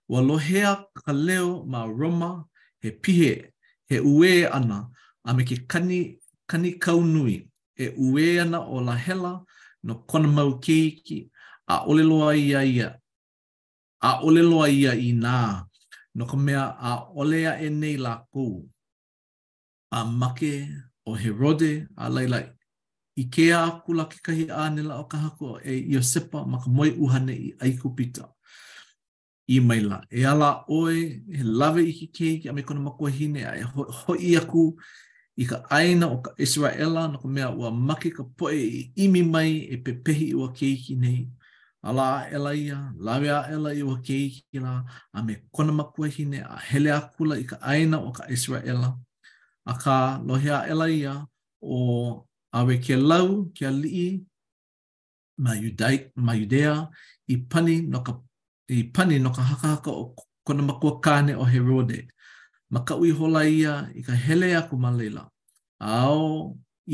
[0.10, 0.72] Wa lohea
[1.04, 2.32] ka leo ma Roma
[2.82, 3.32] he pihe
[3.90, 4.90] he ue ana
[5.28, 6.18] a me ke kani,
[6.50, 7.36] kani kaunui
[7.84, 9.32] e ue ana o la hela
[9.84, 11.30] no kona mau keiki
[11.68, 12.90] a ole loa ia ia.
[14.04, 15.64] A ole loa ia i nā.
[16.16, 18.64] No ka mea a ole a e nei la kū.
[19.94, 20.68] A make
[21.06, 22.50] o Herode a lailai.
[23.16, 26.90] I ke a kula ke kahi a nela o kahako e Iosepa ma ka moe
[26.92, 28.26] uhane i Aikupita.
[29.48, 30.02] I maila.
[30.12, 33.54] E ala oe e lawe i ki ke ki a me kona makua hine a
[33.60, 34.74] e hoi ho aku
[35.38, 39.22] i ka aina o ka Israela no ka mea ua make ka poe i imi
[39.30, 41.28] mai e pepehi ua keiki nei.
[41.84, 44.74] ala ela ia, lawe ela i wa kei ki la,
[45.18, 48.90] a me kona makua hine a hele a kula i ka aina o ka Israela,
[49.68, 49.96] a ka
[50.28, 51.14] lohe ela ia
[51.62, 51.78] o
[52.58, 54.12] ave ke lau, ke alii,
[55.44, 56.74] ma yudai, ma yudea,
[57.28, 58.14] i pani no ka,
[58.76, 60.06] i pani no ka haka haka o
[60.48, 62.08] kona makua kane o Herode,
[62.72, 65.24] ma ka ui hola ia i ka hele a kuma leila,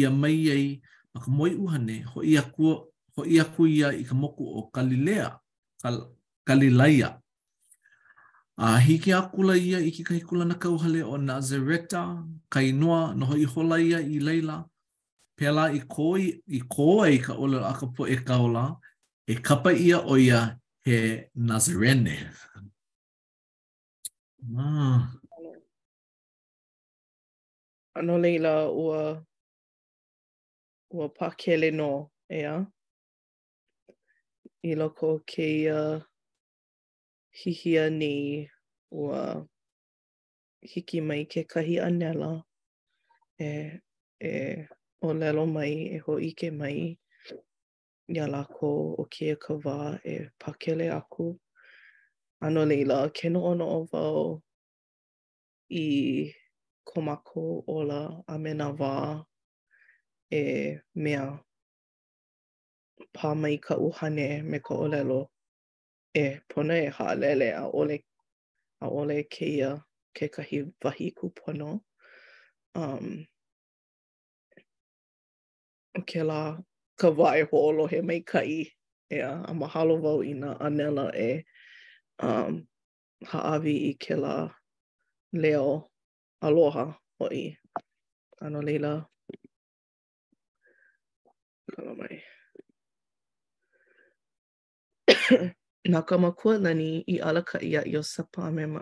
[0.01, 0.67] ia mai ei,
[1.13, 2.75] ma moi uhane, ho i a kua,
[3.15, 5.33] ho ia ku ia i ka moku o Galilea,
[5.81, 6.09] Gal
[6.45, 7.17] Galilaia.
[8.59, 13.35] A uh, hiki a kula ia i ki kai na kauhale o Nazareta, Kainua, noho
[13.39, 14.65] i hola ia i Leila,
[15.39, 18.75] pela i koi i koa i ka ola a ka po e kaula,
[19.27, 22.17] e kapa ia o ia he Nazarene.
[24.57, 25.11] Ah.
[27.95, 29.23] Ano leila ua,
[30.91, 32.39] ua pakele no, ea?
[32.41, 32.65] Yeah?
[34.61, 36.01] i loko o keia
[37.31, 38.47] hihia ni
[38.91, 39.47] ua
[40.61, 42.43] hiki mai ke kahi anela
[43.39, 43.79] e,
[44.19, 44.67] e
[45.01, 46.97] o lelo mai e ho ike mai
[48.07, 51.37] ia lako o keia ka wā e pakele aku.
[52.41, 54.41] Ano leila, ke no ono o wau
[55.71, 55.85] i
[56.85, 59.23] komako ola a mena wā
[60.31, 61.27] e mea
[63.15, 65.19] pā mai ka uhane me ka olelo
[66.21, 67.97] e pona e haalele a ole
[68.87, 69.69] a ole keia
[70.17, 71.69] ke kahi wahi kupono.
[72.81, 73.25] Um,
[75.97, 76.21] o ke
[76.99, 78.55] ka wae ho'olo he mai kai
[79.09, 81.31] e a mahalo wau i nga anela e
[82.29, 82.53] um,
[83.31, 84.15] haawi i ke
[85.41, 85.69] leo
[86.45, 86.85] aloha
[87.23, 87.45] o i.
[88.43, 88.93] Ano leila.
[91.71, 91.93] Kala
[95.89, 98.81] nā ka makua lani i ala ka ia i o sapa me ma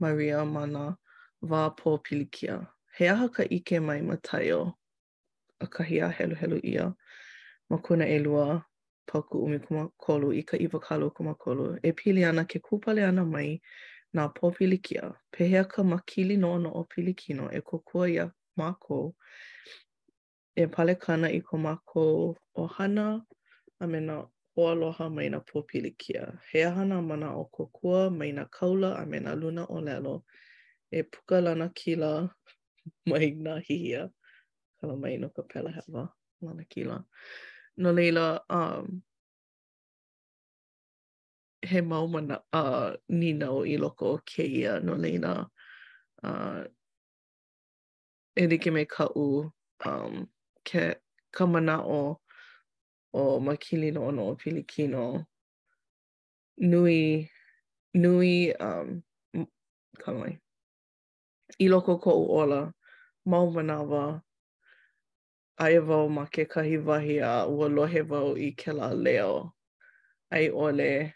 [0.00, 0.84] Maria mana nā
[1.50, 2.66] wā pō pilikia.
[2.96, 4.62] He aha ka ike mai ma tai o
[5.60, 6.94] a kahi a helu helu ia
[7.70, 8.62] ma kuna e lua
[9.06, 11.78] pauku umi kuma kolu i ka iwa kalu kuma kolu.
[11.82, 13.60] E pili ana ke kūpale ana mai
[14.14, 15.12] nā pō pilikia.
[15.32, 19.14] Pehea ka makili no no o pilikino e kokua ia mako
[20.56, 23.22] e pale kana i ko mako ohana
[23.80, 24.26] a me nā
[24.58, 26.38] o aloha mai na pōpilikia.
[26.50, 30.22] He aha nā mana o kokua mai na kaula a me na luna o lelo
[30.90, 32.28] e puka lana kila
[33.06, 34.10] mai na hihia.
[34.80, 36.08] Kala mai no ka pela hewa,
[36.42, 37.04] lana kila.
[37.76, 39.02] No leila, um,
[41.62, 44.82] he mau mana uh, ninau i loko o keia.
[44.82, 45.46] No leila,
[46.24, 46.64] uh,
[48.36, 49.52] e like me ka u
[49.86, 50.26] um,
[50.64, 50.94] ke,
[51.32, 52.27] ka o kia.
[53.20, 55.26] o makili no ono o Pilikino.
[56.58, 57.28] Nui,
[57.94, 59.02] nui, um,
[59.98, 60.38] kamai.
[61.58, 62.72] I loko ko ola,
[63.26, 64.22] mau manawa,
[65.58, 69.50] aia wau ma ke kahi wahi a ua lohe wau i ke la leo.
[70.30, 71.14] Ai ole,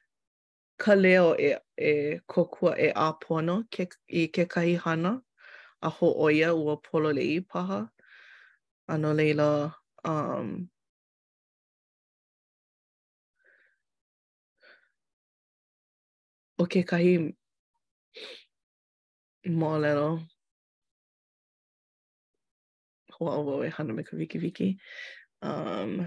[0.79, 1.95] ka leo e, e
[2.27, 5.21] kokua e apono ke, i ke kahi hana,
[5.83, 7.89] a ho oia ua polo le i paha.
[8.89, 10.71] Ano leila, um,
[16.61, 17.13] o ke kahi
[19.61, 20.09] mōlelo
[23.17, 24.69] hoa o e hana me ka wiki wiki.
[25.43, 26.07] Um,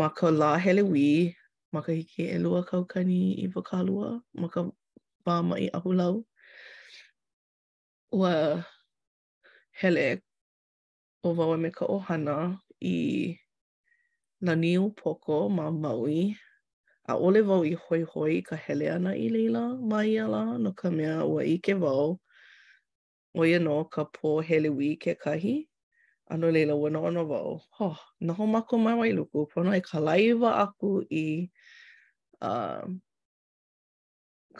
[0.00, 1.34] ma ka lā hele wī,
[1.72, 4.60] ma ka hiki e lua kaukani i wakalua, ma ka
[5.28, 6.24] wā mai ahulau.
[8.18, 8.34] Ua
[9.80, 10.06] hele
[11.24, 12.36] o wawe me ka ohana
[12.92, 12.98] i
[14.46, 16.20] la niu poko ma maui,
[17.08, 19.60] A ole wau i hoi hoi ka hele ana i leila
[19.92, 22.04] mai i ala no ka mea ua i ke wau
[23.32, 25.54] o i anō ka pō hele wī ke kahi.
[26.36, 27.54] Ano leila ua no ono wau.
[27.78, 29.46] Ho, oh, noho mako mai wai luku.
[29.54, 31.24] Pono e ka laiwa aku i...
[32.44, 32.84] Uh,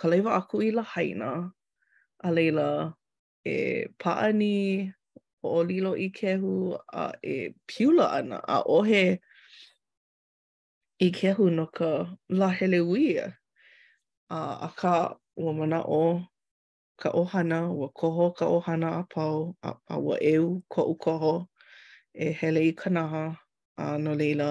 [0.00, 1.32] ka laiwa aku i la haina.
[2.24, 2.68] A leila
[3.44, 4.88] e paani
[5.44, 9.04] o lilo i kehu a e piula ana a ohe...
[9.08, 9.18] he
[11.00, 11.90] i ke ahu no ka
[12.30, 13.26] lahele uia.
[14.30, 16.22] Uh, a ka ua mana o
[17.00, 21.34] ka ohana, ua koho ka ohana a pau, a, a ua eu ko u koho
[22.14, 23.36] e hele i kanaha
[23.78, 24.50] a uh, no leila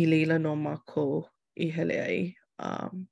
[0.00, 1.04] i leila no ma ko
[1.64, 2.34] i hele ai.
[2.58, 3.06] Um,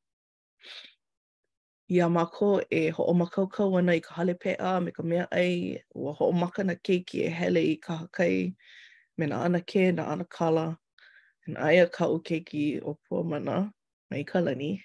[1.92, 6.12] ia mako e makau makaukau ana i ka hale pea me ka mea ai, ua
[6.18, 8.54] ho'o makana keiki e hele i ka hakai
[9.18, 10.72] me na ana ke, na ana kala.
[11.48, 13.72] an aia ka keiki o po mana
[14.10, 14.82] mai kalani.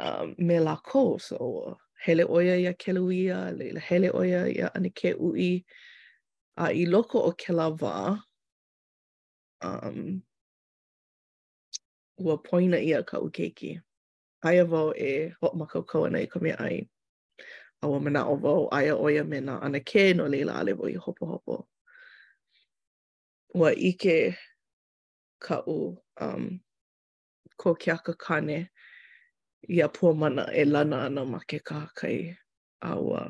[0.00, 5.14] Um, me la kō, so hele oia ia keluia, le hele oia ya ane ke
[5.18, 5.64] ui.
[6.58, 8.20] A i loko o ke lawa,
[9.62, 10.22] um,
[12.18, 13.80] ua poina ia ka ukeiki.
[14.42, 16.88] Aia vau e hot makau kau ana i ka ai.
[17.82, 20.96] A wa mana o vau aia oia mena ana ke no leila ale vau i
[20.96, 21.66] hopo hopo.
[23.54, 24.36] Ua ike
[25.42, 26.60] ka'u um,
[27.60, 28.58] ko ke aka kane
[29.68, 32.18] i a puamana e lana ana ma ke kahakai
[32.82, 33.22] a ua.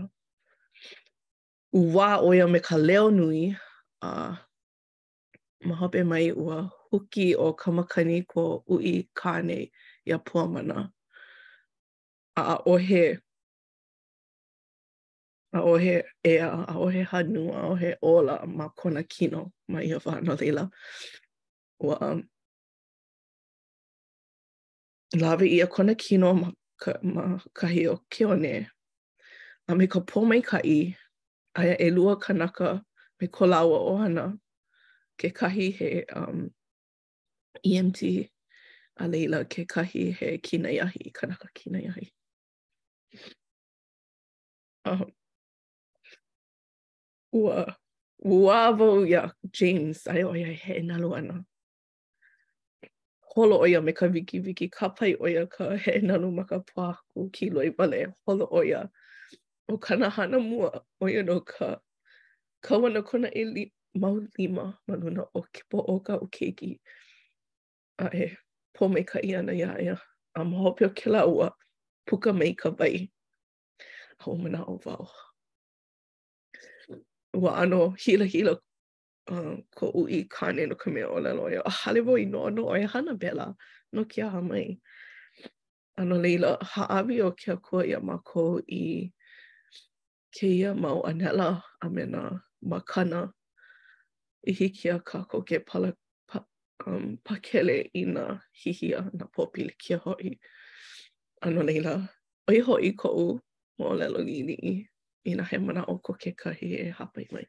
[1.75, 3.41] U wā oia me ka leo nui
[4.03, 4.35] a uh,
[5.67, 6.57] mahape mai ua
[6.93, 8.43] huki o kamakani ko
[8.75, 9.59] ui kane
[10.07, 10.79] i a puamana.
[12.37, 13.03] A o he
[15.57, 15.95] a o he
[16.31, 19.99] ea, a o he hanu, a o he ola ma kona kino ma i a
[20.05, 20.33] whaana
[21.81, 22.22] Ua um,
[25.16, 26.49] lawe a kona kino ma,
[26.81, 28.66] ka, ma kahi o ke one.
[29.68, 30.97] A me ka pō mai kai,
[31.55, 32.81] aia e lua kanaka
[33.20, 34.24] me ko lawa o ana
[35.18, 36.51] ke kahi he um,
[37.66, 38.01] EMT
[39.03, 42.07] a leila ke kahi he kina iahi, kanaka kina iahi.
[44.87, 45.12] Uh, um,
[47.33, 47.77] ua,
[48.24, 51.45] ua vau ia James, aia oia he nalu ana.
[53.37, 57.24] holo oia me ka wiki wiki ka pai oia ka he nanu ma ka pāku
[57.32, 58.78] ki loi wale holo oia
[59.68, 60.70] o kana hana mua
[61.05, 61.68] oia no ka
[62.64, 63.64] ka wana kona e li
[64.01, 66.72] mau lima manuna o ke po o ka o keiki
[68.07, 68.30] a e
[68.72, 70.01] po me ka ana ia ia
[70.34, 71.51] a ma hopi o ke laua
[72.09, 72.95] puka mei ka vai
[74.18, 75.11] a o mana o vau
[77.45, 78.57] wa ano hila hila
[79.31, 81.62] uh, ko ui kane no ka mea olelo ia.
[81.64, 83.55] A hale vo no no oi hana bela
[83.93, 84.79] no ki a mai.
[85.99, 89.12] Ano leila, haawi o kia kua ia ma ko i
[90.39, 93.33] ke ia mau anela a mena makana
[94.47, 95.93] i hikia ka ko ke pala
[96.29, 96.45] pa,
[96.87, 100.37] um, pakele i na hihia na popili kia hoi.
[101.43, 101.97] Ano leila,
[102.51, 103.41] oi hoi ko u
[103.79, 104.87] mo olelo gini
[105.27, 107.47] i na he mana o ko ke kahi e hapa i mai.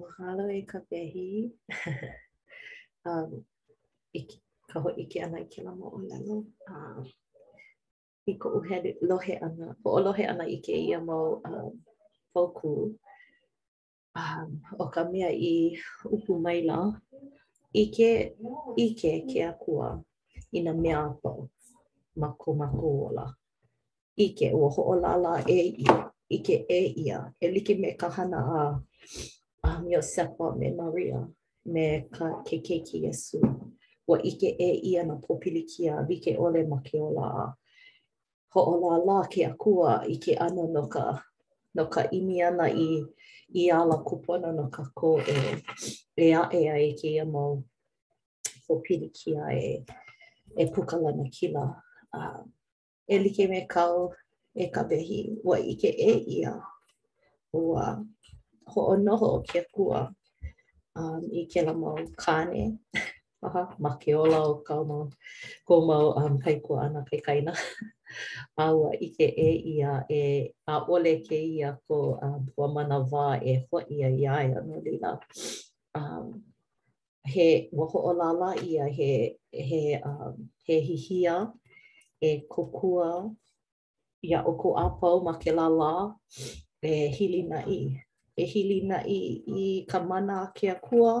[0.00, 1.28] Mahalo i ka pehi.
[3.10, 3.28] um,
[4.12, 4.20] i
[4.70, 6.36] ka ho i ke ana i la mo o lalo.
[6.70, 7.02] Uh, um,
[8.30, 11.18] Iko ko uhele lohe ana, po o lohe ana i ke ia mo
[11.48, 11.70] um,
[12.34, 12.70] fōku.
[14.22, 14.48] Um,
[14.82, 15.54] o ka mea i
[16.16, 16.78] upu maila,
[17.84, 18.10] i ke,
[18.84, 19.88] i ke ke a kua
[20.58, 21.32] i na mea po
[22.22, 23.26] mako mako ola.
[24.26, 25.96] I ke ua ho'olala e ia,
[26.36, 28.64] i ke e ia, e like me ka hana a
[29.84, 31.18] mi o Yosefa me Maria
[31.66, 33.38] me ka kekeiki Yesu.
[34.08, 37.46] Wa ike e ia na popilikia vike ole ma ke ola a.
[38.52, 41.22] Ho ola la ke akua i ke ano no ka,
[41.74, 43.02] no ka imi ana i,
[43.60, 45.38] i ala kupona no ka ko e
[46.16, 47.62] e a e a e ke ia mau
[48.68, 49.84] popilikia e,
[50.56, 51.66] e pukalana kila.
[52.14, 52.42] Uh,
[53.12, 54.14] e like me kau
[54.54, 56.54] e ka behi wa ike e ia.
[57.54, 58.02] Ua,
[58.72, 60.00] ho'onoho o ke kua
[61.00, 62.62] um, i ke la mau kāne.
[63.46, 65.06] Aha, ma ke ola o ka mau,
[65.68, 67.52] ko mau um, kai kua ana kai kaina.
[68.64, 70.22] Aua i ke e ia e
[70.72, 74.74] a ole ke ia ko um, pua mana wā e hoa ia ia e anu
[74.86, 75.12] lila.
[76.00, 76.24] Um,
[77.34, 79.12] he waho o lala ia he,
[79.52, 81.52] he, um, he hihia
[82.22, 83.30] e kokua
[84.24, 85.92] ia o ko apau ma ke lala
[86.82, 87.80] e hili na i.
[88.36, 91.12] e hili na i, i ka mana ke akua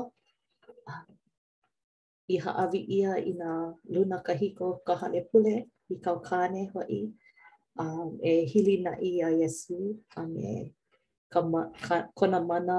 [2.28, 3.52] i haawi ia i nga
[3.92, 5.54] luna kahiko ka hane pule
[5.90, 6.98] i kau kāne hoi
[7.82, 9.78] um, e hili na i a Yesu
[10.20, 10.48] a me
[11.32, 12.76] ka, ma, ka kona mana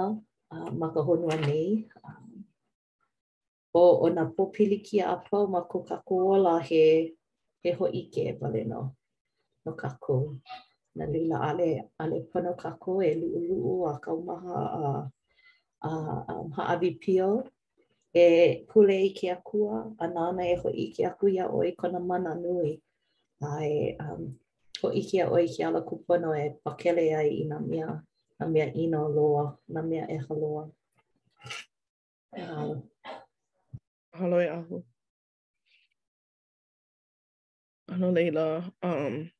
[0.53, 1.67] uh, ma ka honua nei
[2.07, 2.31] um,
[3.81, 6.81] o, o nga popili ki a apau ma ko ka koola he,
[7.61, 8.81] he ho ike e no,
[9.65, 10.33] no ka koola.
[10.98, 14.86] na leila ale ale pono kako e lu lu a ka maha a
[15.86, 15.91] a
[16.56, 17.28] ha avi pio
[18.26, 22.00] e pule i ke akua a nana e ho i ke akua o i kona
[22.10, 22.72] mana nui
[23.54, 23.72] ai
[24.06, 24.24] um
[24.82, 27.88] ho i ke o i ke ala kupono e pakele ai i na mia
[28.39, 30.64] na mia ino loa na mia e haloa
[32.34, 32.78] um
[34.20, 34.78] halo e aho
[37.89, 39.32] Ano leila, um,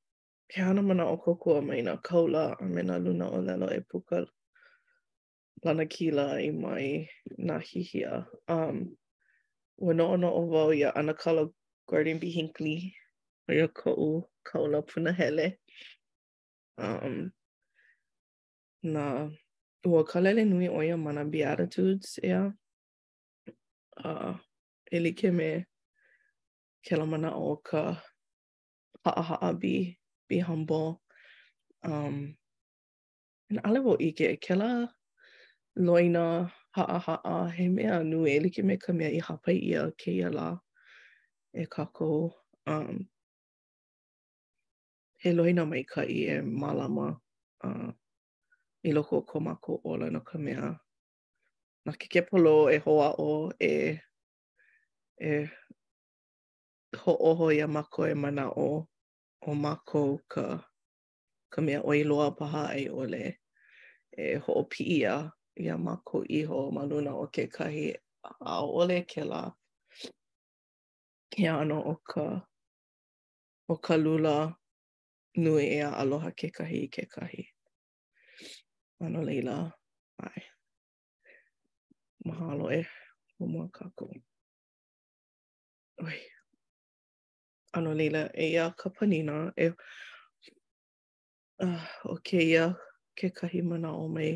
[0.48, 3.68] ke ana mana o koko a mai na kaula a me na luna o lelo
[3.68, 4.18] e puka
[5.64, 6.88] lana kila i mai
[7.48, 8.26] na hihia.
[8.48, 8.96] Um,
[9.78, 11.42] Ua no ono o wau i a ana kala
[11.90, 12.32] guardian B.
[12.36, 12.80] Hinckley
[13.50, 14.06] o i a kou
[14.50, 15.48] kaula puna hele.
[16.88, 17.18] Um,
[18.94, 19.04] na
[19.92, 22.54] ua kalele nui o i a mana beatitudes e a
[24.08, 24.34] uh,
[24.92, 25.50] e like me
[26.88, 27.82] ke la mana o ka
[29.04, 29.76] haa haa bi
[30.28, 31.02] be humble.
[31.84, 32.36] Um,
[33.50, 34.88] and ala wo ike e ke la
[35.88, 36.24] loina
[36.76, 40.30] haa haa he mea nu e like me ka mea i hapai ia ke ia
[40.38, 40.48] la
[41.54, 42.12] e kako.
[42.68, 43.08] Um,
[45.22, 47.08] he loina mai ka i e malama
[47.68, 47.92] uh,
[48.84, 50.68] i loko o komako ola no ka mea.
[51.86, 54.00] Na ke ke polo e hoa o e
[55.22, 55.32] e
[57.02, 58.90] ho oho ia mako e mana o.
[59.46, 60.46] o mākou ka,
[61.52, 63.24] ka mea oi loa paha ai ole
[64.18, 65.14] e ho hoʻopiʻia
[65.62, 67.88] ia mākou ho ma luna o ke kahi
[68.52, 69.42] a ole ke la
[71.36, 72.26] ke ano o ka
[73.72, 74.36] o ka lula
[75.44, 77.44] nui ea aloha ke kahi i ke kahi.
[79.06, 79.58] Ano leila,
[80.26, 80.42] ai.
[82.26, 82.82] Mahalo e,
[83.40, 84.10] o mua kako.
[86.06, 86.18] Oi.
[87.78, 89.70] ano leila e ia ka panina e
[91.62, 92.74] uh, o ke ia
[93.14, 94.34] ke kahi mana o mei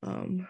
[0.00, 0.40] um,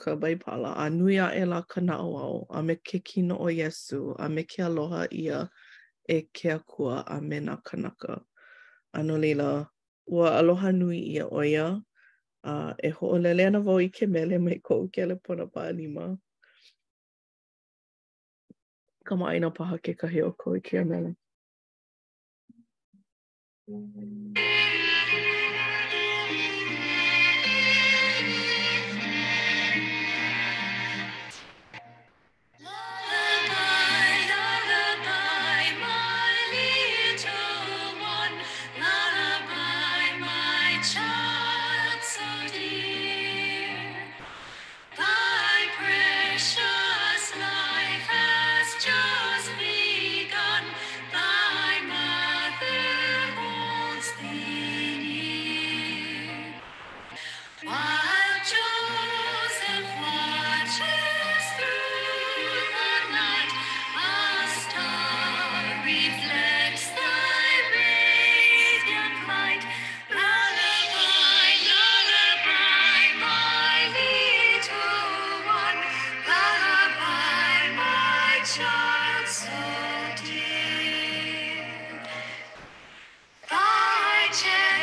[0.00, 4.16] ka baipala a nui a e la ka naoau a me ke kino o Yesu
[4.16, 5.44] a me ke aloha ia
[6.08, 8.24] e ke akua a me na kanaka.
[8.92, 9.68] Ano leila,
[10.10, 11.68] ua aloha nui ia oia,
[12.42, 15.68] a uh, e ho'olele ana vau i ke mele mai kou ke ele pona pa
[15.70, 16.10] anima.
[19.06, 21.14] kamaʻaina paha kekahi o koe kia mele.
[23.68, 24.61] Mm -hmm.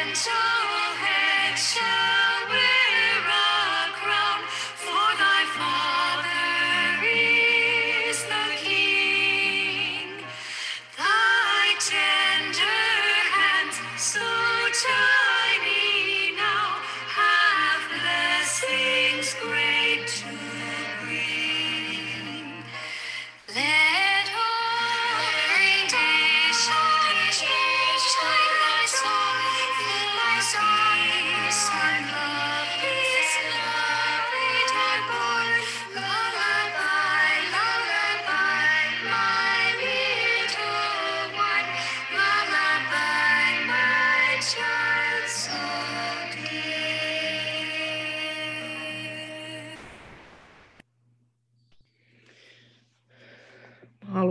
[0.10, 1.99] and so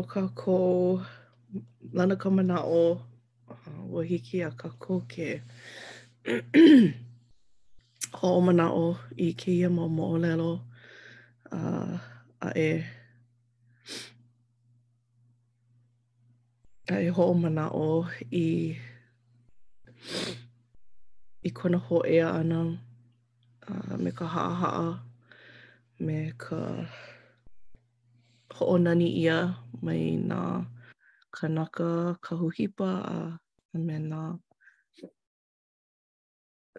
[0.08, 1.04] kākou
[1.92, 2.96] lana ka o
[3.48, 5.42] uh, wa hiki a kākou ke
[8.20, 10.52] ho o manao i ke ia mō mō lelo
[11.52, 11.98] uh,
[12.40, 12.68] a e
[16.92, 18.74] a e ho o manao i
[21.44, 22.60] i kona ho ea ana
[23.68, 25.00] uh, me ka haa
[26.00, 26.62] me ka
[28.58, 29.38] ho'onani ia
[29.84, 30.40] mai nā
[31.36, 33.18] kanaka kahuhipa a
[33.86, 34.22] me nā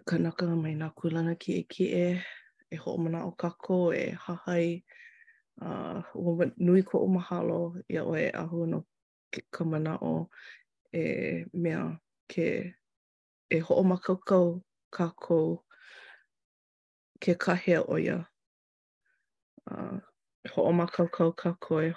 [0.08, 2.06] kanaka mai nā kulana ki e ki e
[2.70, 4.66] e mana o kako e hahai
[5.66, 5.70] a
[6.14, 7.60] ua nui ko o mahalo
[7.92, 8.78] ia oe ahu no
[9.32, 10.16] ke ka mana o
[11.00, 11.82] e mea
[12.32, 12.46] ke
[13.54, 14.46] e ho'o makaukau
[14.96, 15.40] kako
[17.22, 18.18] ke kahea o ia
[19.70, 19.96] uh,
[20.48, 21.90] ho o makaukau ka koe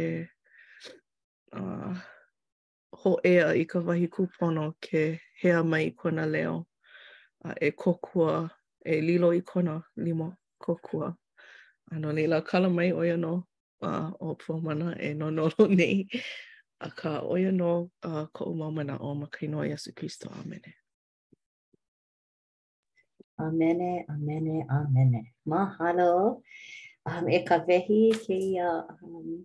[0.00, 0.26] e
[1.52, 1.94] uh,
[3.02, 6.56] ho ea i ka wahi kupono ke hea mai i kona leo
[7.44, 8.48] uh, e kokua
[8.92, 10.28] e lilo i kona limo
[10.62, 11.14] kokua
[11.92, 13.32] ano ni la kala mai o no
[13.84, 15.44] uh, o pumana e no no
[15.78, 16.08] nei
[16.80, 20.70] a ka o ia no uh, ko o mamana o makaino a Yesu Christo amene
[23.40, 26.42] amene amene amene mahalo
[27.08, 29.44] um, e ka wehi ke ia, um,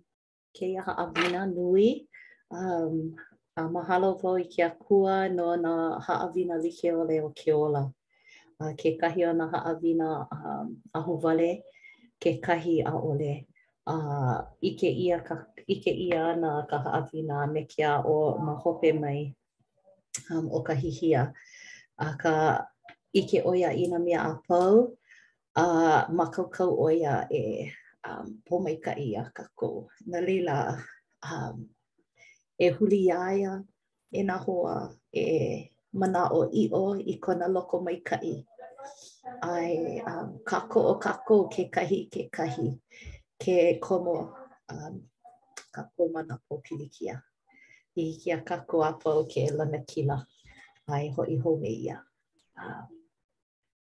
[0.52, 2.06] ke ia haawina nui.
[2.50, 3.16] Um,
[3.56, 7.84] a mahalo vau i ke akua no na haawina like ole o ke ola.
[8.60, 11.62] Uh, ke kahi ona na haawina um, vale
[12.20, 13.46] ke kahi a ole.
[13.86, 18.92] Uh, ike ia ka, ike ia na ka haawina me ke a o ma hope
[19.00, 19.32] mai
[20.30, 21.32] um, o ka hihia.
[21.98, 22.66] A ka
[23.14, 24.96] ike oia ina mia a pau.
[25.60, 27.72] uh, ma kau kau oia e
[28.08, 29.70] um, po pomaika i a kako.
[30.10, 30.56] Nā leila,
[31.32, 31.56] um,
[32.58, 33.52] e huli iaia
[34.12, 38.32] e na ho a e mana o i o i kona loko mai kai.
[39.52, 39.70] Ai,
[40.10, 42.68] um, kako o kako ke kahi ke kahi
[43.42, 44.18] ke komo
[44.72, 44.94] um,
[45.74, 47.16] kako mana o pilikia.
[47.98, 50.18] I kia kako a o ke lana kila.
[50.92, 51.96] Ai, hoi hou me ia.
[52.60, 52.95] Um,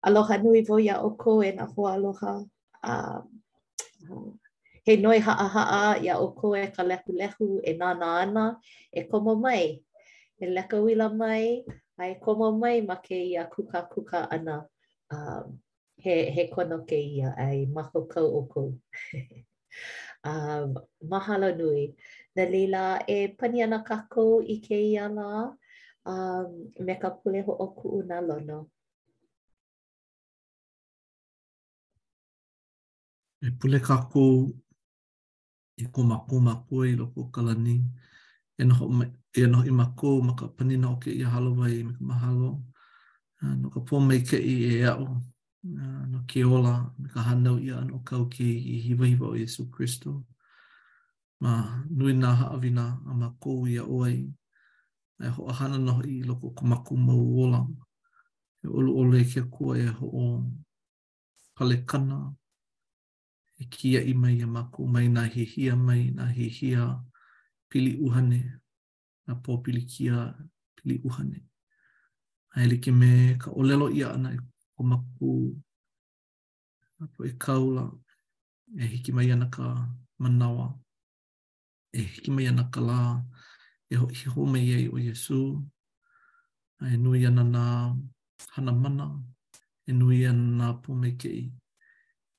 [0.07, 2.33] aloha nui vo ia o ko e na ho aloha
[2.85, 3.21] a um,
[4.13, 4.31] uh,
[4.85, 8.07] he noi ha ha a ia o ko e ka lehu lehu e na na
[8.23, 8.43] ana
[8.97, 9.63] e komo mai
[10.37, 11.43] e leka wila mai
[12.01, 14.55] ai komo mai ma ke ia kuka kuka ana
[15.09, 15.45] a um,
[16.03, 18.61] he he kono ke ia ai ma ko ko o ko
[20.21, 20.67] a um,
[21.11, 21.83] mahalo nui
[22.37, 25.29] na lila e pani ana kako i ke ia la
[26.13, 26.47] um,
[26.85, 28.59] me ka pule ho o ku una lono
[33.45, 34.49] e pule kākou
[35.77, 37.77] i ko mākou mākou i loko kalani,
[38.57, 38.87] e noho,
[39.37, 42.49] e noho i mākou ma ka panina o ke i halawa i me ka mahalo,
[43.43, 45.05] uh, no ka pō mei ke i e au,
[46.13, 49.67] no ke ola me ka hanau i anu kau ki i hiwa hiwa o Yesu
[49.69, 50.23] Christo,
[51.43, 54.15] ma nui nā haawina a mākou i a oai,
[55.21, 57.61] e ho ahana noho i loko ko mākou mau ola,
[58.63, 60.25] e olu ole kia kua e ho o
[61.53, 62.21] palekana, palekana,
[63.57, 66.85] e kia i mai e maku, mai nā hihia, mai nā hihia,
[67.69, 68.39] pili uhane,
[69.27, 70.25] nā pō pili kia,
[70.75, 71.39] pili uhane.
[72.55, 74.39] A ele ke me ka olelo ia ana e
[74.75, 75.31] ko maku,
[77.01, 77.85] a po e kaula,
[78.75, 79.65] e hiki mai ana ka
[80.19, 80.67] manawa,
[81.93, 82.99] e hiki mai ana ka lā,
[83.91, 85.39] e ho, ho mai ei o Yesu,
[86.83, 87.65] a e nui ana nā
[88.55, 89.05] hana mana,
[89.89, 91.47] e nui ana nā pō me kei.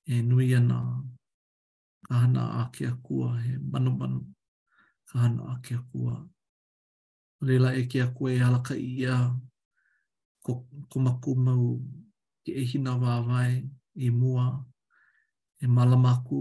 [0.06, 0.78] e nui ana
[2.06, 4.20] ka hana a ke akua he manu manu
[5.08, 6.14] ka hana a ke akua.
[7.46, 9.30] Lela e ke kua e alaka i a
[10.44, 10.52] ko,
[10.90, 11.68] ko maku mau
[12.46, 13.52] ke ehina wāwai
[13.98, 14.46] i e mua
[15.60, 16.40] e malamaku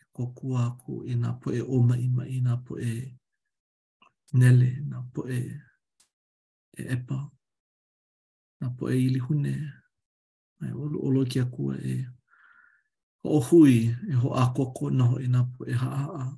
[0.00, 3.16] e kokua aku i nga po e oma i mai nga po e
[4.38, 5.40] nele, nga po e,
[6.76, 7.18] e epa,
[8.60, 9.54] nga po e ilihune.
[10.60, 12.17] Ai, olo, olo ki akua e...
[13.24, 13.76] ho hui
[14.10, 15.90] e ho a koko na ho ina pu e ha
[16.22, 16.28] a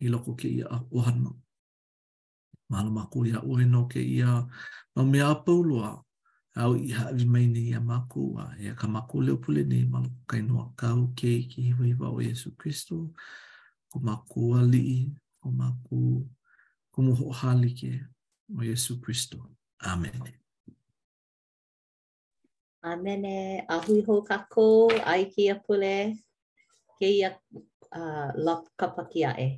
[0.00, 1.30] i loko ke ia a ohana.
[2.70, 4.30] Mahalo maku ia ue no ke ia
[4.96, 5.88] no mea apaulua
[6.62, 9.78] au i ha avi mai ni ia maku a e ka maku leo pule ni
[9.92, 12.96] malo kainua kau ke ki hiwa iwa o Yesu Christo
[13.90, 15.00] ko maku a lii
[15.40, 16.00] ko maku
[16.92, 17.90] ko muho hali ke
[18.58, 19.36] o Yesu Christo.
[19.80, 20.12] Amen.
[20.20, 20.39] Amen.
[22.88, 23.38] A mene,
[23.74, 24.64] a hui hou kako,
[25.14, 25.92] ai ki a pule,
[26.98, 27.32] ke i a
[28.00, 29.50] uh, lop kapaki a e.